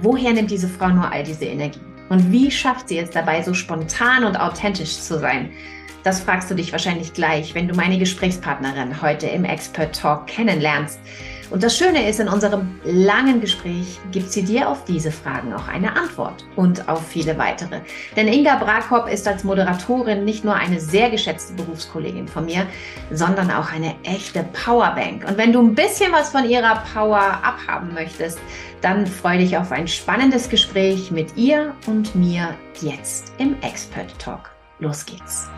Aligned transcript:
Woher 0.00 0.32
nimmt 0.32 0.50
diese 0.50 0.68
Frau 0.68 0.88
nur 0.88 1.10
all 1.10 1.24
diese 1.24 1.46
Energie? 1.46 1.80
Und 2.08 2.30
wie 2.30 2.50
schafft 2.50 2.88
sie 2.88 2.98
es 2.98 3.10
dabei, 3.10 3.42
so 3.42 3.52
spontan 3.52 4.24
und 4.24 4.38
authentisch 4.38 4.98
zu 5.00 5.18
sein? 5.18 5.50
Das 6.04 6.20
fragst 6.20 6.50
du 6.50 6.54
dich 6.54 6.70
wahrscheinlich 6.70 7.12
gleich, 7.12 7.54
wenn 7.54 7.66
du 7.66 7.74
meine 7.74 7.98
Gesprächspartnerin 7.98 9.02
heute 9.02 9.26
im 9.26 9.44
Expert 9.44 9.98
Talk 9.98 10.28
kennenlernst. 10.28 11.00
Und 11.50 11.62
das 11.62 11.78
Schöne 11.78 12.06
ist, 12.06 12.20
in 12.20 12.28
unserem 12.28 12.78
langen 12.84 13.40
Gespräch 13.40 13.98
gibt 14.12 14.30
sie 14.30 14.42
dir 14.42 14.68
auf 14.68 14.84
diese 14.84 15.10
Fragen 15.10 15.54
auch 15.54 15.66
eine 15.66 15.96
Antwort 15.96 16.44
und 16.56 16.86
auf 16.88 17.06
viele 17.06 17.38
weitere. 17.38 17.80
Denn 18.16 18.28
Inga 18.28 18.56
Brakop 18.56 19.08
ist 19.08 19.26
als 19.26 19.44
Moderatorin 19.44 20.24
nicht 20.26 20.44
nur 20.44 20.54
eine 20.54 20.78
sehr 20.78 21.08
geschätzte 21.08 21.54
Berufskollegin 21.54 22.28
von 22.28 22.44
mir, 22.44 22.66
sondern 23.10 23.50
auch 23.50 23.72
eine 23.72 23.94
echte 24.04 24.44
Powerbank. 24.64 25.26
Und 25.26 25.38
wenn 25.38 25.52
du 25.52 25.60
ein 25.60 25.74
bisschen 25.74 26.12
was 26.12 26.30
von 26.30 26.46
ihrer 26.48 26.82
Power 26.92 27.40
abhaben 27.42 27.94
möchtest, 27.94 28.38
dann 28.80 29.06
freue 29.06 29.38
dich 29.38 29.56
auf 29.56 29.72
ein 29.72 29.88
spannendes 29.88 30.48
Gespräch 30.48 31.10
mit 31.10 31.36
ihr 31.36 31.74
und 31.86 32.14
mir 32.14 32.56
jetzt 32.80 33.32
im 33.38 33.60
Expert 33.62 34.16
Talk. 34.18 34.50
Los 34.78 35.04
geht's. 35.04 35.48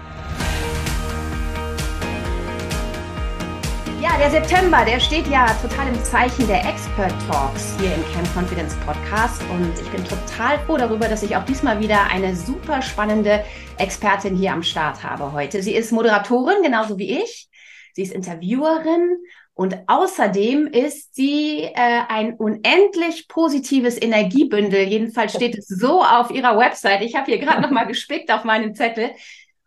Ja, 4.01 4.17
der 4.17 4.31
September, 4.31 4.83
der 4.87 4.99
steht 4.99 5.27
ja 5.27 5.47
total 5.61 5.89
im 5.89 6.03
Zeichen 6.03 6.47
der 6.47 6.65
Expert 6.67 7.13
Talks 7.29 7.77
hier 7.79 7.95
im 7.95 8.03
Camp 8.15 8.27
Confidence 8.35 8.75
Podcast 8.87 9.43
und 9.53 9.79
ich 9.79 9.91
bin 9.91 10.03
total 10.05 10.59
froh 10.61 10.79
darüber, 10.79 11.07
dass 11.07 11.23
ich 11.23 11.37
auch 11.37 11.45
diesmal 11.45 11.81
wieder 11.81 12.05
eine 12.05 12.35
super 12.35 12.81
spannende 12.81 13.45
Expertin 13.77 14.37
hier 14.37 14.53
am 14.53 14.63
Start 14.63 15.05
habe 15.05 15.33
heute. 15.33 15.63
Sie 15.63 15.75
ist 15.75 15.93
Moderatorin, 15.93 16.63
genauso 16.63 16.97
wie 16.97 17.21
ich. 17.21 17.51
Sie 17.93 18.03
ist 18.03 18.13
Interviewerin 18.13 19.19
und 19.55 19.77
außerdem 19.89 20.69
ist 20.69 21.15
sie 21.15 21.65
äh, 21.65 22.03
ein 22.09 22.35
unendlich 22.35 23.29
positives 23.29 24.01
Energiebündel. 24.01 24.89
Jedenfalls 24.89 25.35
steht 25.35 25.59
es 25.59 25.67
so 25.67 26.03
auf 26.03 26.31
ihrer 26.31 26.57
Website. 26.59 27.03
Ich 27.03 27.15
habe 27.15 27.27
hier 27.27 27.39
gerade 27.39 27.61
noch 27.61 27.71
mal 27.71 27.85
gespickt 27.85 28.33
auf 28.33 28.45
meinen 28.45 28.75
Zettel. 28.75 29.11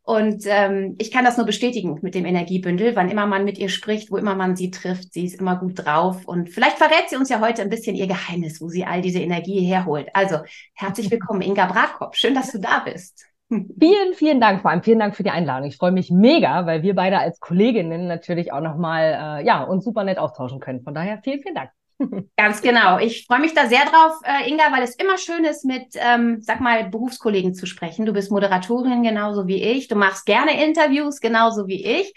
Und 0.05 0.43
ähm, 0.47 0.95
ich 0.99 1.11
kann 1.11 1.23
das 1.23 1.37
nur 1.37 1.45
bestätigen 1.45 1.97
mit 2.01 2.13
dem 2.13 2.25
Energiebündel. 2.25 2.95
Wann 2.95 3.09
immer 3.09 3.25
man 3.25 3.45
mit 3.45 3.57
ihr 3.57 3.69
spricht, 3.69 4.11
wo 4.11 4.17
immer 4.17 4.35
man 4.35 4.55
sie 4.55 4.69
trifft, 4.69 5.13
sie 5.13 5.25
ist 5.25 5.39
immer 5.39 5.55
gut 5.57 5.85
drauf. 5.85 6.25
Und 6.25 6.49
vielleicht 6.49 6.77
verrät 6.77 7.09
sie 7.09 7.15
uns 7.15 7.29
ja 7.29 7.39
heute 7.39 7.61
ein 7.61 7.69
bisschen 7.69 7.95
ihr 7.95 8.07
Geheimnis, 8.07 8.59
wo 8.59 8.67
sie 8.67 8.83
all 8.83 9.01
diese 9.01 9.19
Energie 9.19 9.61
herholt. 9.61 10.09
Also 10.13 10.39
herzlich 10.73 11.09
willkommen, 11.09 11.41
Inga 11.41 11.67
Brakop. 11.67 12.17
Schön, 12.17 12.33
dass 12.33 12.51
du 12.51 12.59
da 12.59 12.79
bist. 12.79 13.32
Vielen, 13.79 14.13
vielen 14.15 14.41
Dank, 14.41 14.61
vor 14.61 14.71
allem 14.71 14.83
vielen 14.83 14.99
Dank 14.99 15.15
für 15.15 15.23
die 15.23 15.29
Einladung. 15.29 15.67
Ich 15.67 15.77
freue 15.77 15.91
mich 15.91 16.09
mega, 16.09 16.65
weil 16.65 16.81
wir 16.83 16.95
beide 16.95 17.19
als 17.19 17.39
Kolleginnen 17.39 18.07
natürlich 18.07 18.51
auch 18.51 18.61
nochmal, 18.61 19.39
äh, 19.41 19.45
ja, 19.45 19.63
uns 19.63 19.83
super 19.83 20.03
nett 20.03 20.17
austauschen 20.17 20.59
können. 20.59 20.81
Von 20.83 20.93
daher 20.93 21.19
vielen, 21.23 21.41
vielen 21.41 21.55
Dank. 21.55 21.69
Ganz 22.37 22.61
genau. 22.61 22.99
Ich 22.99 23.25
freue 23.27 23.39
mich 23.39 23.53
da 23.53 23.67
sehr 23.67 23.85
drauf, 23.85 24.13
äh, 24.23 24.49
Inga, 24.49 24.71
weil 24.71 24.83
es 24.83 24.95
immer 24.95 25.17
schön 25.17 25.43
ist, 25.43 25.65
mit, 25.65 25.95
ähm, 25.95 26.41
sag 26.41 26.59
mal, 26.59 26.89
Berufskollegen 26.89 27.53
zu 27.53 27.65
sprechen. 27.65 28.05
Du 28.05 28.13
bist 28.13 28.31
Moderatorin 28.31 29.03
genauso 29.03 29.47
wie 29.47 29.61
ich. 29.61 29.87
Du 29.87 29.95
machst 29.95 30.25
gerne 30.25 30.63
Interviews 30.63 31.19
genauso 31.19 31.67
wie 31.67 31.85
ich. 31.85 32.13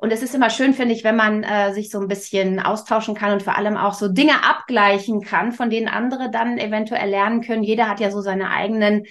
Und 0.00 0.12
es 0.12 0.22
ist 0.22 0.34
immer 0.34 0.48
schön, 0.48 0.74
finde 0.74 0.94
ich, 0.94 1.02
wenn 1.02 1.16
man 1.16 1.42
äh, 1.42 1.72
sich 1.72 1.90
so 1.90 1.98
ein 1.98 2.06
bisschen 2.06 2.60
austauschen 2.60 3.16
kann 3.16 3.32
und 3.32 3.42
vor 3.42 3.56
allem 3.56 3.76
auch 3.76 3.94
so 3.94 4.06
Dinge 4.06 4.44
abgleichen 4.48 5.22
kann, 5.22 5.50
von 5.50 5.70
denen 5.70 5.88
andere 5.88 6.30
dann 6.30 6.56
eventuell 6.56 7.10
lernen 7.10 7.40
können. 7.40 7.64
Jeder 7.64 7.88
hat 7.88 7.98
ja 7.98 8.12
so 8.12 8.20
seine 8.20 8.50
eigenen 8.50 9.06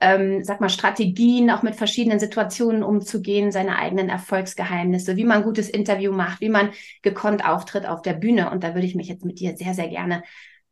ähm, 0.00 0.44
sag 0.44 0.60
mal, 0.60 0.68
Strategien, 0.68 1.50
auch 1.50 1.62
mit 1.62 1.74
verschiedenen 1.74 2.18
Situationen 2.18 2.82
umzugehen, 2.82 3.52
seine 3.52 3.78
eigenen 3.78 4.08
Erfolgsgeheimnisse, 4.08 5.16
wie 5.16 5.24
man 5.24 5.38
ein 5.38 5.44
gutes 5.44 5.68
Interview 5.68 6.12
macht, 6.12 6.40
wie 6.40 6.48
man 6.48 6.70
gekonnt 7.02 7.46
auftritt 7.46 7.86
auf 7.86 8.02
der 8.02 8.14
Bühne. 8.14 8.50
Und 8.50 8.62
da 8.64 8.74
würde 8.74 8.86
ich 8.86 8.94
mich 8.94 9.08
jetzt 9.08 9.24
mit 9.24 9.40
dir 9.40 9.56
sehr, 9.56 9.74
sehr 9.74 9.88
gerne 9.88 10.22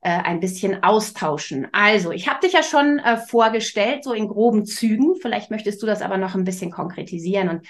äh, 0.01 0.11
ein 0.11 0.41
bisschen 0.41 0.83
austauschen. 0.83 1.69
Also, 1.73 2.13
ich 2.13 2.29
habe 2.29 2.41
dich 2.41 2.53
ja 2.53 2.63
schon 2.63 2.99
äh, 2.99 3.17
vorgestellt, 3.17 4.05
so 4.05 4.13
in 4.13 4.29
groben 4.29 4.67
Zügen. 4.67 5.17
Vielleicht 5.21 5.51
möchtest 5.51 5.83
du 5.83 5.87
das 5.87 6.03
aber 6.03 6.19
noch 6.19 6.35
ein 6.35 6.45
bisschen 6.45 6.71
konkretisieren 6.71 7.49
und 7.49 7.67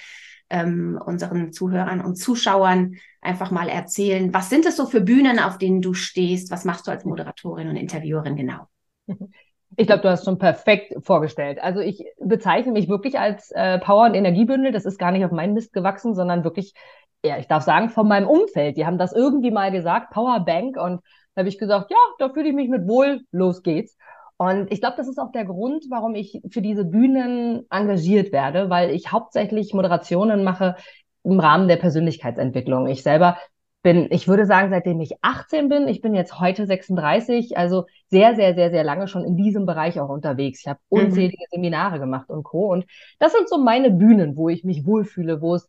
ähm, 0.51 1.01
unseren 1.05 1.53
Zuhörern 1.53 2.01
und 2.01 2.17
Zuschauern 2.17 2.97
einfach 3.21 3.51
mal 3.51 3.69
erzählen, 3.69 4.35
was 4.35 4.51
sind 4.51 4.67
es 4.67 4.77
so 4.77 4.87
für 4.87 5.01
Bühnen, 5.01 5.39
auf 5.39 5.59
denen 5.59 5.81
du 5.81 5.95
stehst? 5.95 6.51
Was 6.51 6.65
machst 6.65 6.87
du 6.87 6.91
als 6.91 7.05
Moderatorin 7.05 7.69
und 7.69 7.77
Interviewerin 7.77 8.37
genau? 8.37 8.69
Ich 9.77 9.87
glaube, 9.87 10.03
du 10.03 10.11
hast 10.11 10.25
schon 10.25 10.39
perfekt 10.39 10.95
vorgestellt. 11.05 11.59
Also 11.63 11.81
ich 11.81 12.05
bezeichne 12.19 12.73
mich 12.73 12.89
wirklich 12.89 13.19
als 13.19 13.51
äh, 13.53 13.79
Power- 13.79 14.07
und 14.07 14.15
Energiebündel. 14.15 14.73
Das 14.73 14.85
ist 14.85 14.99
gar 14.99 15.11
nicht 15.11 15.25
auf 15.25 15.33
meinen 15.33 15.55
Mist 15.55 15.73
gewachsen, 15.73 16.15
sondern 16.15 16.45
wirklich, 16.45 16.75
ja, 17.25 17.39
ich 17.39 17.49
darf 17.49 17.63
sagen, 17.63 17.91
von 17.91 18.07
meinem 18.07 18.29
Umfeld. 18.29 18.77
Die 18.77 18.87
haben 18.87 18.99
das 18.99 19.13
irgendwie 19.13 19.51
mal 19.51 19.71
gesagt, 19.71 20.13
Powerbank. 20.13 20.77
Und 20.77 21.01
da 21.35 21.41
habe 21.41 21.49
ich 21.49 21.59
gesagt, 21.59 21.91
ja, 21.91 21.97
da 22.19 22.29
fühle 22.29 22.49
ich 22.49 22.55
mich 22.55 22.69
mit 22.69 22.87
wohl, 22.87 23.23
los 23.33 23.63
geht's. 23.63 23.97
Und 24.37 24.73
ich 24.73 24.81
glaube, 24.81 24.97
das 24.97 25.09
ist 25.09 25.19
auch 25.19 25.31
der 25.33 25.45
Grund, 25.45 25.85
warum 25.91 26.15
ich 26.15 26.41
für 26.51 26.61
diese 26.61 26.85
Bühnen 26.85 27.67
engagiert 27.71 28.33
werde, 28.33 28.69
weil 28.69 28.91
ich 28.91 29.13
hauptsächlich 29.13 29.73
Moderationen 29.73 30.43
mache 30.43 30.77
im 31.23 31.41
Rahmen 31.41 31.69
der 31.69 31.77
Persönlichkeitsentwicklung. 31.77 32.87
Ich 32.89 33.03
selber 33.03 33.39
bin, 33.85 34.09
ich 34.11 34.27
würde 34.27 34.47
sagen, 34.47 34.71
seitdem 34.71 34.99
ich 35.01 35.13
18 35.21 35.69
bin, 35.69 35.89
ich 35.89 36.01
bin 36.01 36.15
jetzt 36.15 36.41
heute 36.41 36.67
36, 36.67 37.59
also 37.59 37.85
sehr, 38.09 38.35
sehr, 38.35 38.55
sehr, 38.55 38.71
sehr 38.71 38.83
lange 38.83 39.09
schon 39.09 39.25
in 39.25 39.37
diesem 39.37 39.67
Bereich 39.67 40.01
auch 40.01 40.09
unterwegs. 40.09 40.61
Ich 40.61 40.67
habe 40.67 40.81
mhm. 40.91 41.01
unzählige 41.01 41.45
mhm. 41.45 41.55
Seminare 41.55 42.01
gemacht 42.01 42.31
und 42.31 42.45
Co. 42.45 42.73
Und 42.73 42.87
das 43.19 43.33
sind 43.33 43.47
so 43.47 43.59
meine 43.59 43.91
Bühnen, 43.91 44.37
wo 44.37 44.49
ich 44.49 44.65
mich 44.65 44.87
wohlfühle, 44.87 45.43
wo 45.43 45.55
es 45.55 45.69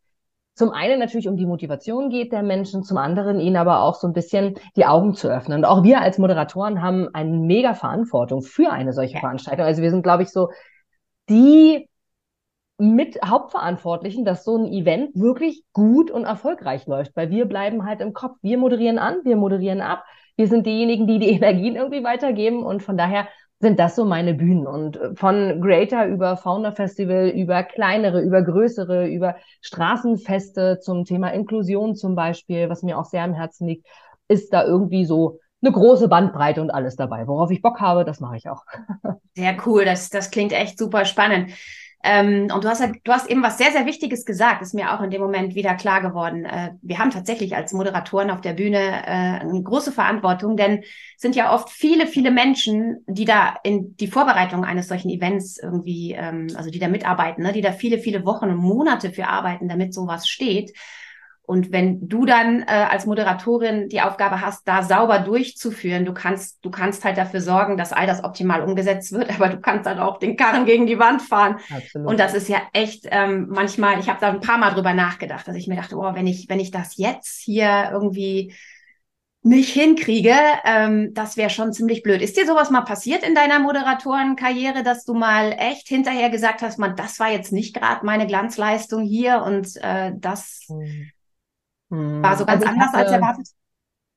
zum 0.53 0.71
einen 0.71 0.97
natürlich 0.97 1.27
um 1.27 1.35
die 1.35 1.45
Motivation 1.45 2.09
geht 2.09 2.31
der 2.31 2.41
Menschen, 2.41 2.83
zum 2.83 2.97
anderen 2.97 3.41
ihnen 3.41 3.57
aber 3.57 3.81
auch 3.81 3.95
so 3.95 4.07
ein 4.07 4.13
bisschen 4.13 4.55
die 4.77 4.85
Augen 4.85 5.13
zu 5.13 5.27
öffnen. 5.27 5.57
Und 5.57 5.65
auch 5.65 5.83
wir 5.83 5.99
als 5.99 6.17
Moderatoren 6.17 6.81
haben 6.81 7.09
eine 7.13 7.31
mega 7.31 7.73
Verantwortung 7.73 8.41
für 8.41 8.71
eine 8.71 8.93
solche 8.93 9.19
Veranstaltung. 9.19 9.65
Also 9.65 9.81
wir 9.81 9.91
sind, 9.91 10.03
glaube 10.03 10.23
ich, 10.23 10.29
so 10.29 10.49
die 11.27 11.89
mit 12.77 13.17
Hauptverantwortlichen, 13.23 14.25
dass 14.25 14.43
so 14.43 14.57
ein 14.57 14.65
Event 14.65 15.15
wirklich 15.15 15.63
gut 15.71 16.11
und 16.11 16.25
erfolgreich 16.25 16.85
läuft, 16.87 17.15
weil 17.15 17.29
wir 17.29 17.45
bleiben 17.45 17.85
halt 17.85 18.01
im 18.01 18.13
Kopf. 18.13 18.37
Wir 18.41 18.57
moderieren 18.57 18.99
an, 18.99 19.19
wir 19.23 19.37
moderieren 19.37 19.81
ab. 19.81 20.03
Wir 20.35 20.47
sind 20.47 20.65
diejenigen, 20.65 21.07
die 21.07 21.19
die 21.19 21.29
Energien 21.31 21.75
irgendwie 21.75 22.03
weitergeben 22.03 22.63
und 22.63 22.83
von 22.83 22.97
daher 22.97 23.27
sind 23.59 23.79
das 23.79 23.95
so 23.95 24.03
meine 24.03 24.33
Bühnen 24.33 24.67
und 24.67 24.99
von 25.15 25.61
Greater 25.61 26.05
über 26.07 26.35
Founder 26.35 26.73
Festival, 26.73 27.29
über 27.29 27.63
kleinere, 27.63 28.21
über 28.21 28.41
größere, 28.41 29.07
über 29.07 29.37
Straßenfeste 29.61 30.79
zum 30.81 31.05
Thema 31.05 31.29
Inklusion 31.29 31.95
zum 31.95 32.15
Beispiel, 32.15 32.69
was 32.69 32.83
mir 32.83 32.99
auch 32.99 33.05
sehr 33.05 33.23
am 33.23 33.33
Herzen 33.33 33.67
liegt, 33.67 33.87
ist 34.27 34.51
da 34.51 34.65
irgendwie 34.65 35.05
so 35.05 35.39
eine 35.61 35.71
große 35.71 36.09
Bandbreite 36.09 36.61
und 36.61 36.69
alles 36.69 36.97
dabei. 36.97 37.27
Worauf 37.27 37.49
ich 37.49 37.61
Bock 37.61 37.79
habe, 37.79 38.03
das 38.03 38.19
mache 38.19 38.35
ich 38.35 38.49
auch. 38.49 38.63
Sehr 39.35 39.57
cool, 39.65 39.85
das, 39.85 40.09
das 40.09 40.31
klingt 40.31 40.53
echt 40.53 40.77
super 40.77 41.05
spannend. 41.05 41.51
Ähm, 42.07 42.49
und 42.53 42.63
du 42.63 42.69
hast, 42.69 42.83
du 43.03 43.11
hast 43.11 43.27
eben 43.31 43.41
was 43.41 43.57
sehr, 43.57 43.71
sehr 43.71 43.87
Wichtiges 43.87 44.25
gesagt, 44.25 44.61
ist 44.61 44.75
mir 44.75 44.93
auch 44.93 45.01
in 45.01 45.09
dem 45.09 45.21
Moment 45.21 45.55
wieder 45.55 45.73
klar 45.73 46.01
geworden. 46.01 46.45
Äh, 46.45 46.73
wir 46.83 46.99
haben 46.99 47.09
tatsächlich 47.09 47.55
als 47.55 47.73
Moderatoren 47.73 48.29
auf 48.29 48.41
der 48.41 48.53
Bühne 48.53 48.77
äh, 48.77 49.39
eine 49.39 49.63
große 49.63 49.91
Verantwortung, 49.91 50.55
denn 50.55 50.83
es 50.83 51.21
sind 51.21 51.35
ja 51.35 51.51
oft 51.51 51.71
viele, 51.71 52.05
viele 52.05 52.29
Menschen, 52.29 53.03
die 53.07 53.25
da 53.25 53.55
in 53.63 53.97
die 53.97 54.07
Vorbereitung 54.07 54.63
eines 54.65 54.87
solchen 54.87 55.09
Events 55.09 55.57
irgendwie, 55.57 56.11
ähm, 56.11 56.47
also 56.55 56.69
die 56.69 56.77
da 56.77 56.89
mitarbeiten, 56.89 57.41
ne, 57.41 57.53
die 57.53 57.61
da 57.61 57.71
viele, 57.71 57.97
viele 57.97 58.23
Wochen 58.23 58.49
und 58.49 58.57
Monate 58.57 59.11
für 59.11 59.27
arbeiten, 59.27 59.67
damit 59.67 59.95
sowas 59.95 60.27
steht. 60.27 60.73
Und 61.45 61.71
wenn 61.71 62.07
du 62.07 62.25
dann 62.25 62.61
äh, 62.61 62.65
als 62.65 63.05
Moderatorin 63.05 63.89
die 63.89 64.01
Aufgabe 64.01 64.41
hast, 64.41 64.67
da 64.67 64.83
sauber 64.83 65.19
durchzuführen, 65.19 66.05
du 66.05 66.13
kannst, 66.13 66.63
du 66.63 66.71
kannst 66.71 67.05
halt 67.05 67.17
dafür 67.17 67.41
sorgen, 67.41 67.77
dass 67.77 67.93
all 67.93 68.07
das 68.07 68.23
optimal 68.23 68.61
umgesetzt 68.61 69.11
wird, 69.11 69.29
aber 69.35 69.49
du 69.49 69.59
kannst 69.59 69.85
dann 69.85 69.99
auch 69.99 70.17
den 70.17 70.37
Karren 70.37 70.65
gegen 70.65 70.87
die 70.87 70.99
Wand 70.99 71.21
fahren. 71.21 71.57
Absolut. 71.75 72.07
Und 72.07 72.19
das 72.19 72.33
ist 72.33 72.49
ja 72.49 72.61
echt 72.73 73.05
ähm, 73.11 73.47
manchmal, 73.49 73.99
ich 73.99 74.09
habe 74.09 74.19
da 74.19 74.29
ein 74.29 74.41
paar 74.41 74.57
Mal 74.57 74.71
drüber 74.71 74.93
nachgedacht, 74.93 75.47
dass 75.47 75.55
ich 75.55 75.67
mir 75.67 75.75
dachte, 75.75 75.97
oh, 75.97 76.15
wenn 76.15 76.27
ich, 76.27 76.49
wenn 76.49 76.59
ich 76.59 76.71
das 76.71 76.97
jetzt 76.97 77.41
hier 77.41 77.89
irgendwie 77.91 78.53
nicht 79.45 79.71
hinkriege, 79.73 80.33
ähm, 80.63 81.13
das 81.13 81.37
wäre 81.37 81.51
schon 81.51 81.71
ziemlich 81.71 82.01
blöd. 82.01 82.23
Ist 82.23 82.35
dir 82.35 82.47
sowas 82.47 82.71
mal 82.71 82.81
passiert 82.81 83.21
in 83.21 83.35
deiner 83.35 83.59
Moderatorenkarriere, 83.59 84.81
dass 84.81 85.05
du 85.05 85.13
mal 85.13 85.55
echt 85.59 85.87
hinterher 85.87 86.31
gesagt 86.31 86.63
hast, 86.63 86.79
man, 86.79 86.95
das 86.95 87.19
war 87.19 87.31
jetzt 87.31 87.51
nicht 87.51 87.75
gerade 87.75 88.03
meine 88.03 88.25
Glanzleistung 88.25 89.03
hier 89.03 89.43
und 89.45 89.75
äh, 89.83 90.13
das 90.15 90.65
mhm. 90.69 91.11
War 92.21 92.37
so 92.37 92.45
ganz 92.45 92.63
also 92.63 92.73
anders 92.73 92.87
hatte, 92.87 92.97
als 92.97 93.11
erwartet? 93.11 93.47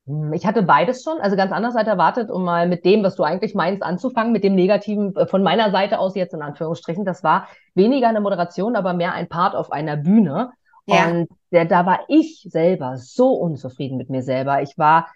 Hm, 0.05 0.33
ich 0.33 0.45
hatte 0.45 0.63
beides 0.63 1.03
schon, 1.03 1.19
also 1.19 1.35
ganz 1.35 1.51
anders 1.51 1.75
als 1.75 1.87
erwartet, 1.87 2.31
um 2.31 2.43
mal 2.43 2.67
mit 2.67 2.85
dem, 2.85 3.03
was 3.03 3.15
du 3.15 3.23
eigentlich 3.23 3.53
meinst, 3.53 3.83
anzufangen, 3.83 4.31
mit 4.31 4.43
dem 4.43 4.55
Negativen 4.55 5.15
äh, 5.15 5.27
von 5.27 5.43
meiner 5.43 5.71
Seite 5.71 5.99
aus 5.99 6.15
jetzt 6.15 6.33
in 6.33 6.41
Anführungsstrichen. 6.41 7.05
Das 7.05 7.23
war 7.23 7.47
weniger 7.75 8.09
eine 8.09 8.21
Moderation, 8.21 8.75
aber 8.75 8.93
mehr 8.93 9.13
ein 9.13 9.29
Part 9.29 9.55
auf 9.55 9.71
einer 9.71 9.97
Bühne. 9.97 10.51
Ja. 10.85 11.07
Und 11.07 11.27
der, 11.51 11.65
da 11.65 11.85
war 11.85 11.99
ich 12.07 12.47
selber 12.49 12.97
so 12.97 13.33
unzufrieden 13.33 13.97
mit 13.97 14.09
mir 14.09 14.23
selber. 14.23 14.61
Ich 14.61 14.77
war 14.77 15.07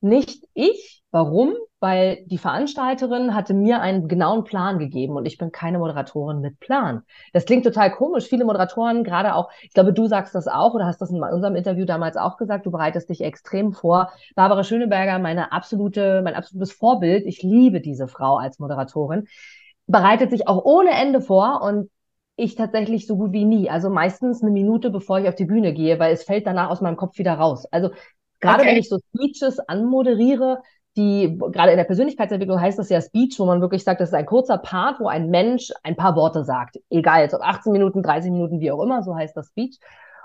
nicht 0.00 0.46
ich. 0.54 1.02
Warum? 1.10 1.54
Weil 1.80 2.24
die 2.26 2.36
Veranstalterin 2.36 3.34
hatte 3.34 3.54
mir 3.54 3.80
einen 3.80 4.06
genauen 4.06 4.44
Plan 4.44 4.78
gegeben 4.78 5.16
und 5.16 5.24
ich 5.24 5.38
bin 5.38 5.50
keine 5.50 5.78
Moderatorin 5.78 6.40
mit 6.40 6.60
Plan. 6.60 7.02
Das 7.32 7.46
klingt 7.46 7.64
total 7.64 7.90
komisch. 7.90 8.26
Viele 8.26 8.44
Moderatoren, 8.44 9.02
gerade 9.02 9.34
auch, 9.34 9.50
ich 9.62 9.72
glaube, 9.72 9.94
du 9.94 10.06
sagst 10.06 10.34
das 10.34 10.46
auch 10.46 10.74
oder 10.74 10.84
hast 10.84 11.00
das 11.00 11.10
in 11.10 11.22
unserem 11.22 11.56
Interview 11.56 11.86
damals 11.86 12.18
auch 12.18 12.36
gesagt, 12.36 12.66
du 12.66 12.70
bereitest 12.70 13.08
dich 13.08 13.22
extrem 13.22 13.72
vor. 13.72 14.12
Barbara 14.34 14.62
Schöneberger, 14.62 15.18
meine 15.18 15.52
absolute, 15.52 16.20
mein 16.22 16.34
absolutes 16.34 16.70
Vorbild. 16.72 17.24
Ich 17.24 17.42
liebe 17.42 17.80
diese 17.80 18.08
Frau 18.08 18.36
als 18.36 18.58
Moderatorin. 18.58 19.26
Bereitet 19.86 20.30
sich 20.30 20.46
auch 20.48 20.62
ohne 20.64 20.90
Ende 20.90 21.22
vor 21.22 21.62
und 21.62 21.90
ich 22.36 22.56
tatsächlich 22.56 23.06
so 23.06 23.16
gut 23.16 23.32
wie 23.32 23.46
nie. 23.46 23.70
Also 23.70 23.88
meistens 23.88 24.42
eine 24.42 24.50
Minute, 24.50 24.90
bevor 24.90 25.18
ich 25.18 25.28
auf 25.28 25.34
die 25.34 25.46
Bühne 25.46 25.72
gehe, 25.72 25.98
weil 25.98 26.12
es 26.12 26.24
fällt 26.24 26.46
danach 26.46 26.68
aus 26.68 26.82
meinem 26.82 26.96
Kopf 26.96 27.16
wieder 27.18 27.34
raus. 27.34 27.66
Also 27.70 27.90
gerade 28.38 28.62
okay. 28.62 28.70
wenn 28.70 28.78
ich 28.78 28.88
so 28.88 28.98
Speeches 29.14 29.58
anmoderiere, 29.60 30.62
die, 31.00 31.38
gerade 31.52 31.70
in 31.70 31.78
der 31.78 31.84
Persönlichkeitsentwicklung 31.84 32.60
heißt 32.60 32.78
das 32.78 32.90
ja 32.90 33.00
Speech, 33.00 33.38
wo 33.38 33.46
man 33.46 33.60
wirklich 33.60 33.84
sagt, 33.84 34.00
das 34.00 34.10
ist 34.10 34.14
ein 34.14 34.26
kurzer 34.26 34.58
Part, 34.58 35.00
wo 35.00 35.08
ein 35.08 35.30
Mensch 35.30 35.72
ein 35.82 35.96
paar 35.96 36.14
Worte 36.14 36.44
sagt. 36.44 36.76
Egal, 36.90 37.22
jetzt 37.22 37.34
ob 37.34 37.40
18 37.40 37.72
Minuten, 37.72 38.02
30 38.02 38.30
Minuten, 38.30 38.60
wie 38.60 38.70
auch 38.70 38.82
immer, 38.82 39.02
so 39.02 39.16
heißt 39.16 39.36
das 39.36 39.48
Speech. 39.48 39.78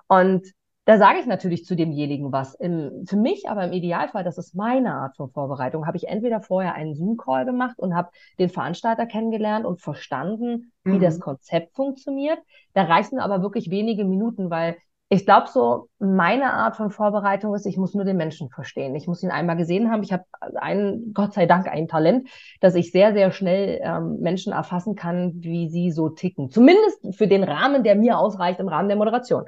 Und 0.08 0.52
da 0.84 0.98
sage 0.98 1.20
ich 1.20 1.26
natürlich 1.26 1.66
zu 1.66 1.76
demjenigen 1.76 2.32
was. 2.32 2.54
Im, 2.56 3.06
für 3.08 3.16
mich 3.18 3.50
aber 3.50 3.64
im 3.64 3.74
Idealfall, 3.74 4.24
das 4.24 4.38
ist 4.38 4.54
meine 4.54 4.94
Art 4.94 5.16
von 5.16 5.32
Vorbereitung, 5.32 5.88
habe 5.88 5.98
ich 5.98 6.08
entweder 6.08 6.42
vorher 6.42 6.76
einen 6.76 6.94
Zoom-Call 6.94 7.46
gemacht 7.46 7.80
und 7.80 7.96
habe 7.96 8.10
den 8.38 8.50
Veranstalter 8.50 9.08
kennengelernt 9.08 9.66
und 9.66 9.82
verstanden, 9.82 10.72
wie 10.84 10.98
mhm. 10.98 11.02
das 11.02 11.20
Konzept 11.20 11.74
funktioniert. 11.74 12.38
Da 12.74 12.84
reichen 12.84 13.20
aber 13.20 13.42
wirklich 13.42 13.72
wenige 13.72 14.06
Minuten, 14.06 14.52
weil 14.52 14.76
ich 15.10 15.26
glaube, 15.26 15.48
so 15.50 15.90
meine 16.00 16.54
Art 16.54 16.76
von 16.76 16.90
Vorbereitung 16.90 17.54
ist, 17.54 17.68
ich 17.68 17.78
muss 17.78 17.94
nur 17.94 18.06
den 18.06 18.18
Menschen 18.18 18.50
verstehen. 18.50 18.96
Ich 18.96 19.08
muss 19.08 19.22
ihn 19.22 19.30
einmal 19.30 19.56
gesehen 19.56 19.92
haben. 19.92 20.02
Ich 20.02 20.12
habe 20.12 20.26
ein, 20.56 21.12
Gott 21.14 21.34
sei 21.34 21.46
Dank, 21.46 21.68
ein 21.68 21.88
Talent, 21.88 22.28
dass 22.60 22.74
ich 22.74 22.92
sehr, 22.92 23.14
sehr 23.14 23.32
schnell 23.32 23.80
ähm, 23.84 24.20
Menschen 24.20 24.52
erfassen 24.52 24.96
kann, 24.96 25.34
wie 25.36 25.70
sie 25.70 25.92
so 25.92 26.10
ticken. 26.10 26.50
Zumindest 26.50 27.16
für 27.16 27.28
den 27.28 27.44
Rahmen, 27.44 27.84
der 27.84 27.96
mir 27.96 28.18
ausreicht 28.18 28.60
im 28.60 28.68
Rahmen 28.68 28.88
der 28.88 28.98
Moderation. 28.98 29.46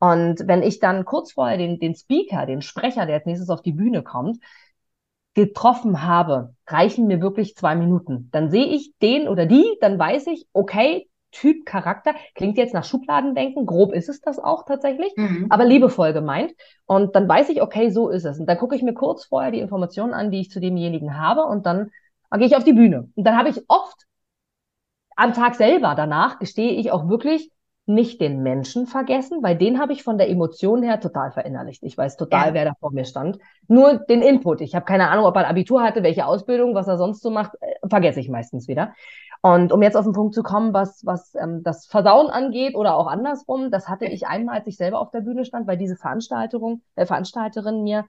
Und 0.00 0.48
wenn 0.48 0.62
ich 0.62 0.80
dann 0.80 1.04
kurz 1.04 1.32
vorher 1.32 1.58
den, 1.58 1.78
den 1.78 1.94
Speaker, 1.94 2.46
den 2.46 2.62
Sprecher, 2.62 3.04
der 3.04 3.16
als 3.16 3.26
nächstes 3.26 3.50
auf 3.50 3.62
die 3.62 3.72
Bühne 3.72 4.02
kommt, 4.02 4.38
getroffen 5.34 6.02
habe, 6.02 6.54
reichen 6.66 7.06
mir 7.06 7.20
wirklich 7.20 7.56
zwei 7.56 7.74
Minuten. 7.74 8.28
Dann 8.32 8.50
sehe 8.50 8.66
ich 8.66 8.94
den 9.02 9.28
oder 9.28 9.46
die, 9.46 9.64
dann 9.80 9.98
weiß 9.98 10.28
ich, 10.28 10.46
okay, 10.52 11.08
Typ 11.34 11.66
Charakter. 11.66 12.14
Klingt 12.34 12.56
jetzt 12.56 12.72
nach 12.72 12.84
Schubladendenken, 12.84 13.66
grob 13.66 13.92
ist 13.92 14.08
es 14.08 14.20
das 14.20 14.38
auch 14.38 14.64
tatsächlich, 14.64 15.12
mhm. 15.16 15.46
aber 15.50 15.64
liebevoll 15.64 16.12
gemeint. 16.12 16.54
Und 16.86 17.14
dann 17.14 17.28
weiß 17.28 17.48
ich, 17.50 17.60
okay, 17.60 17.90
so 17.90 18.08
ist 18.08 18.24
es. 18.24 18.38
Und 18.38 18.46
dann 18.46 18.58
gucke 18.58 18.76
ich 18.76 18.82
mir 18.82 18.94
kurz 18.94 19.26
vorher 19.26 19.50
die 19.50 19.60
Informationen 19.60 20.14
an, 20.14 20.30
die 20.30 20.40
ich 20.40 20.50
zu 20.50 20.60
demjenigen 20.60 21.18
habe 21.18 21.42
und 21.44 21.66
dann 21.66 21.90
gehe 22.36 22.46
ich 22.46 22.56
auf 22.56 22.64
die 22.64 22.72
Bühne. 22.72 23.10
Und 23.14 23.24
dann 23.24 23.36
habe 23.36 23.48
ich 23.48 23.62
oft 23.68 24.06
am 25.16 25.32
Tag 25.32 25.54
selber 25.54 25.94
danach, 25.94 26.38
gestehe 26.38 26.72
ich 26.72 26.90
auch 26.90 27.08
wirklich, 27.08 27.50
nicht 27.86 28.20
den 28.20 28.42
Menschen 28.42 28.86
vergessen, 28.86 29.42
weil 29.42 29.56
den 29.56 29.78
habe 29.78 29.92
ich 29.92 30.02
von 30.02 30.16
der 30.16 30.30
Emotion 30.30 30.82
her 30.82 31.00
total 31.00 31.32
verinnerlicht. 31.32 31.82
Ich 31.82 31.98
weiß 31.98 32.16
total, 32.16 32.48
ja. 32.48 32.54
wer 32.54 32.64
da 32.64 32.72
vor 32.80 32.92
mir 32.92 33.04
stand. 33.04 33.38
Nur 33.68 33.98
den 33.98 34.22
Input. 34.22 34.62
Ich 34.62 34.74
habe 34.74 34.86
keine 34.86 35.10
Ahnung, 35.10 35.26
ob 35.26 35.36
er 35.36 35.42
ein 35.44 35.50
Abitur 35.50 35.82
hatte, 35.82 36.02
welche 36.02 36.26
Ausbildung, 36.26 36.74
was 36.74 36.88
er 36.88 36.96
sonst 36.96 37.22
so 37.22 37.30
macht, 37.30 37.52
äh, 37.60 37.74
vergesse 37.88 38.20
ich 38.20 38.28
meistens 38.28 38.68
wieder. 38.68 38.94
Und 39.42 39.72
um 39.72 39.82
jetzt 39.82 39.96
auf 39.96 40.04
den 40.04 40.14
Punkt 40.14 40.34
zu 40.34 40.42
kommen, 40.42 40.72
was, 40.72 41.04
was 41.04 41.34
ähm, 41.34 41.62
das 41.62 41.84
Versauen 41.84 42.30
angeht 42.30 42.74
oder 42.74 42.96
auch 42.96 43.06
andersrum, 43.06 43.70
das 43.70 43.88
hatte 43.88 44.06
ich 44.06 44.26
einmal, 44.26 44.56
als 44.56 44.66
ich 44.66 44.78
selber 44.78 45.00
auf 45.00 45.10
der 45.10 45.20
Bühne 45.20 45.44
stand, 45.44 45.66
weil 45.66 45.76
diese 45.76 45.96
Veranstaltung, 45.96 46.80
äh, 46.94 47.04
Veranstalterin 47.04 47.82
mir 47.82 48.06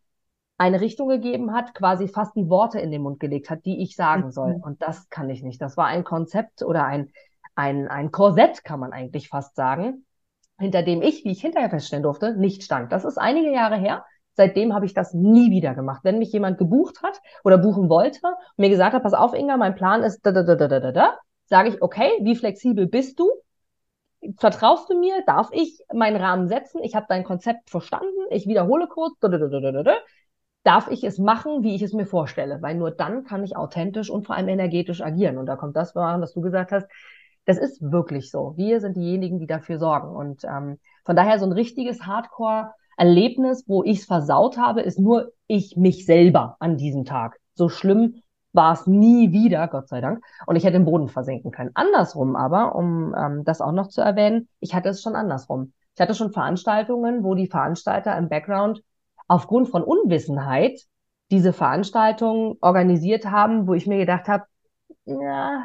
eine 0.58 0.80
Richtung 0.80 1.10
gegeben 1.10 1.54
hat, 1.54 1.74
quasi 1.76 2.08
fast 2.08 2.38
die 2.38 2.50
Worte 2.50 2.80
in 2.80 2.92
den 2.92 3.02
Mund 3.02 3.20
gelegt 3.20 3.50
hat, 3.50 3.66
die 3.66 3.84
ich 3.84 3.98
sagen 3.98 4.32
soll. 4.32 4.56
Mhm. 4.56 4.64
Und 4.64 4.82
das 4.82 5.10
kann 5.10 5.30
ich 5.30 5.44
nicht. 5.44 5.62
Das 5.62 5.76
war 5.76 5.88
ein 5.88 6.06
Konzept 6.06 6.64
oder 6.64 6.86
ein, 6.86 7.12
ein, 7.56 7.88
ein 7.88 8.12
Korsett, 8.12 8.64
kann 8.64 8.80
man 8.80 8.92
eigentlich 8.92 9.30
fast 9.30 9.56
sagen, 9.56 10.06
hinter 10.60 10.84
dem 10.84 11.02
ich, 11.02 11.26
wie 11.26 11.32
ich 11.32 11.42
hinterher 11.42 11.70
feststellen 11.70 12.04
durfte, 12.04 12.36
nicht 12.38 12.64
stand. 12.64 12.92
Das 12.92 13.06
ist 13.06 13.18
einige 13.18 13.52
Jahre 13.52 13.78
her. 13.78 14.06
Seitdem 14.34 14.74
habe 14.74 14.86
ich 14.86 14.94
das 14.94 15.14
nie 15.14 15.50
wieder 15.50 15.74
gemacht. 15.76 16.02
Wenn 16.04 16.20
mich 16.20 16.32
jemand 16.34 16.58
gebucht 16.58 17.02
hat 17.02 17.22
oder 17.44 17.58
buchen 17.58 17.90
wollte 17.90 18.20
und 18.24 18.58
mir 18.58 18.70
gesagt 18.70 18.94
hat, 18.94 19.04
pass 19.04 19.14
auf, 19.14 19.34
Inga, 19.34 19.58
mein 19.58 19.76
Plan 19.76 20.04
ist 20.04 20.26
da, 20.26 20.32
da, 20.32 20.44
da, 20.44 20.56
da, 20.56 20.68
da, 20.68 20.92
da, 20.92 21.18
sage 21.46 21.70
ich, 21.70 21.82
okay, 21.82 22.10
wie 22.22 22.36
flexibel 22.36 22.88
bist 22.88 23.20
du? 23.20 23.30
Vertraust 24.38 24.90
du 24.90 25.00
mir? 25.00 25.24
Darf 25.26 25.50
ich 25.52 25.84
meinen 25.94 26.18
Rahmen 26.18 26.48
setzen? 26.48 26.84
Ich 26.84 26.96
habe 26.96 27.06
dein 27.08 27.24
Konzept 27.24 27.70
verstanden. 27.70 28.08
Ich 28.30 28.48
wiederhole 28.48 28.88
kurz. 28.88 29.18
Da, 29.20 29.28
da, 29.28 29.38
da, 29.38 29.48
da, 29.48 29.72
da, 29.72 29.84
da. 29.84 29.96
Darf 30.64 30.90
ich 30.90 31.04
es 31.04 31.20
machen, 31.20 31.64
wie 31.64 31.76
ich 31.76 31.84
es 31.84 31.94
mir 31.94 32.08
vorstelle? 32.08 32.62
Weil 32.62 32.76
nur 32.76 32.90
dann 32.92 33.24
kann 33.24 33.44
ich 33.44 33.56
authentisch 33.56 34.10
und 34.10 34.26
vor 34.26 34.36
allem 34.36 34.50
energetisch 34.50 35.02
agieren. 35.02 35.38
Und 35.38 35.46
da 35.46 35.56
kommt 35.56 35.76
das, 35.76 35.96
was 35.96 36.34
du 36.34 36.42
gesagt 36.42 36.72
hast. 36.72 36.88
Das 37.46 37.58
ist 37.58 37.82
wirklich 37.82 38.32
so. 38.32 38.54
Wir 38.58 38.82
sind 38.82 38.98
diejenigen, 38.98 39.40
die 39.40 39.48
dafür 39.48 39.78
sorgen. 39.78 40.16
Und 40.16 40.44
ähm, 40.44 40.80
von 41.06 41.16
daher 41.16 41.40
so 41.40 41.46
ein 41.46 41.52
richtiges 41.52 42.06
Hardcore 42.06 42.72
Erlebnis, 42.98 43.66
wo 43.68 43.84
ich 43.84 44.00
es 44.00 44.06
versaut 44.06 44.58
habe, 44.58 44.82
ist 44.82 45.00
nur 45.00 45.32
ich 45.48 45.76
mich 45.76 46.06
selber 46.06 46.56
an 46.60 46.78
diesem 46.78 47.06
Tag. 47.06 47.40
So 47.54 47.70
schlimm 47.70 48.22
war 48.54 48.74
es 48.74 48.88
nie 48.88 49.32
wieder, 49.32 49.68
Gott 49.68 49.90
sei 49.90 50.02
Dank. 50.02 50.24
Und 50.48 50.56
ich 50.56 50.64
hätte 50.64 50.78
den 50.78 50.86
Boden 50.86 51.10
versenken 51.10 51.52
können. 51.52 51.72
Andersrum 51.74 52.36
aber, 52.36 52.76
um 52.76 53.14
ähm, 53.18 53.44
das 53.44 53.62
auch 53.62 53.74
noch 53.74 53.90
zu 53.90 54.02
erwähnen, 54.02 54.48
ich 54.60 54.74
hatte 54.74 54.90
es 54.90 55.02
schon 55.02 55.16
andersrum. 55.16 55.74
Ich 55.94 56.02
hatte 56.02 56.16
schon 56.16 56.32
Veranstaltungen, 56.32 57.24
wo 57.24 57.36
die 57.36 57.48
Veranstalter 57.48 58.18
im 58.18 58.30
Background 58.30 58.82
aufgrund 59.28 59.70
von 59.70 59.84
Unwissenheit 59.84 60.80
diese 61.32 61.54
Veranstaltung 61.54 62.58
organisiert 62.62 63.26
haben, 63.26 63.68
wo 63.68 63.74
ich 63.74 63.88
mir 63.88 63.98
gedacht 63.98 64.28
habe, 64.28 64.46
ja, 65.06 65.64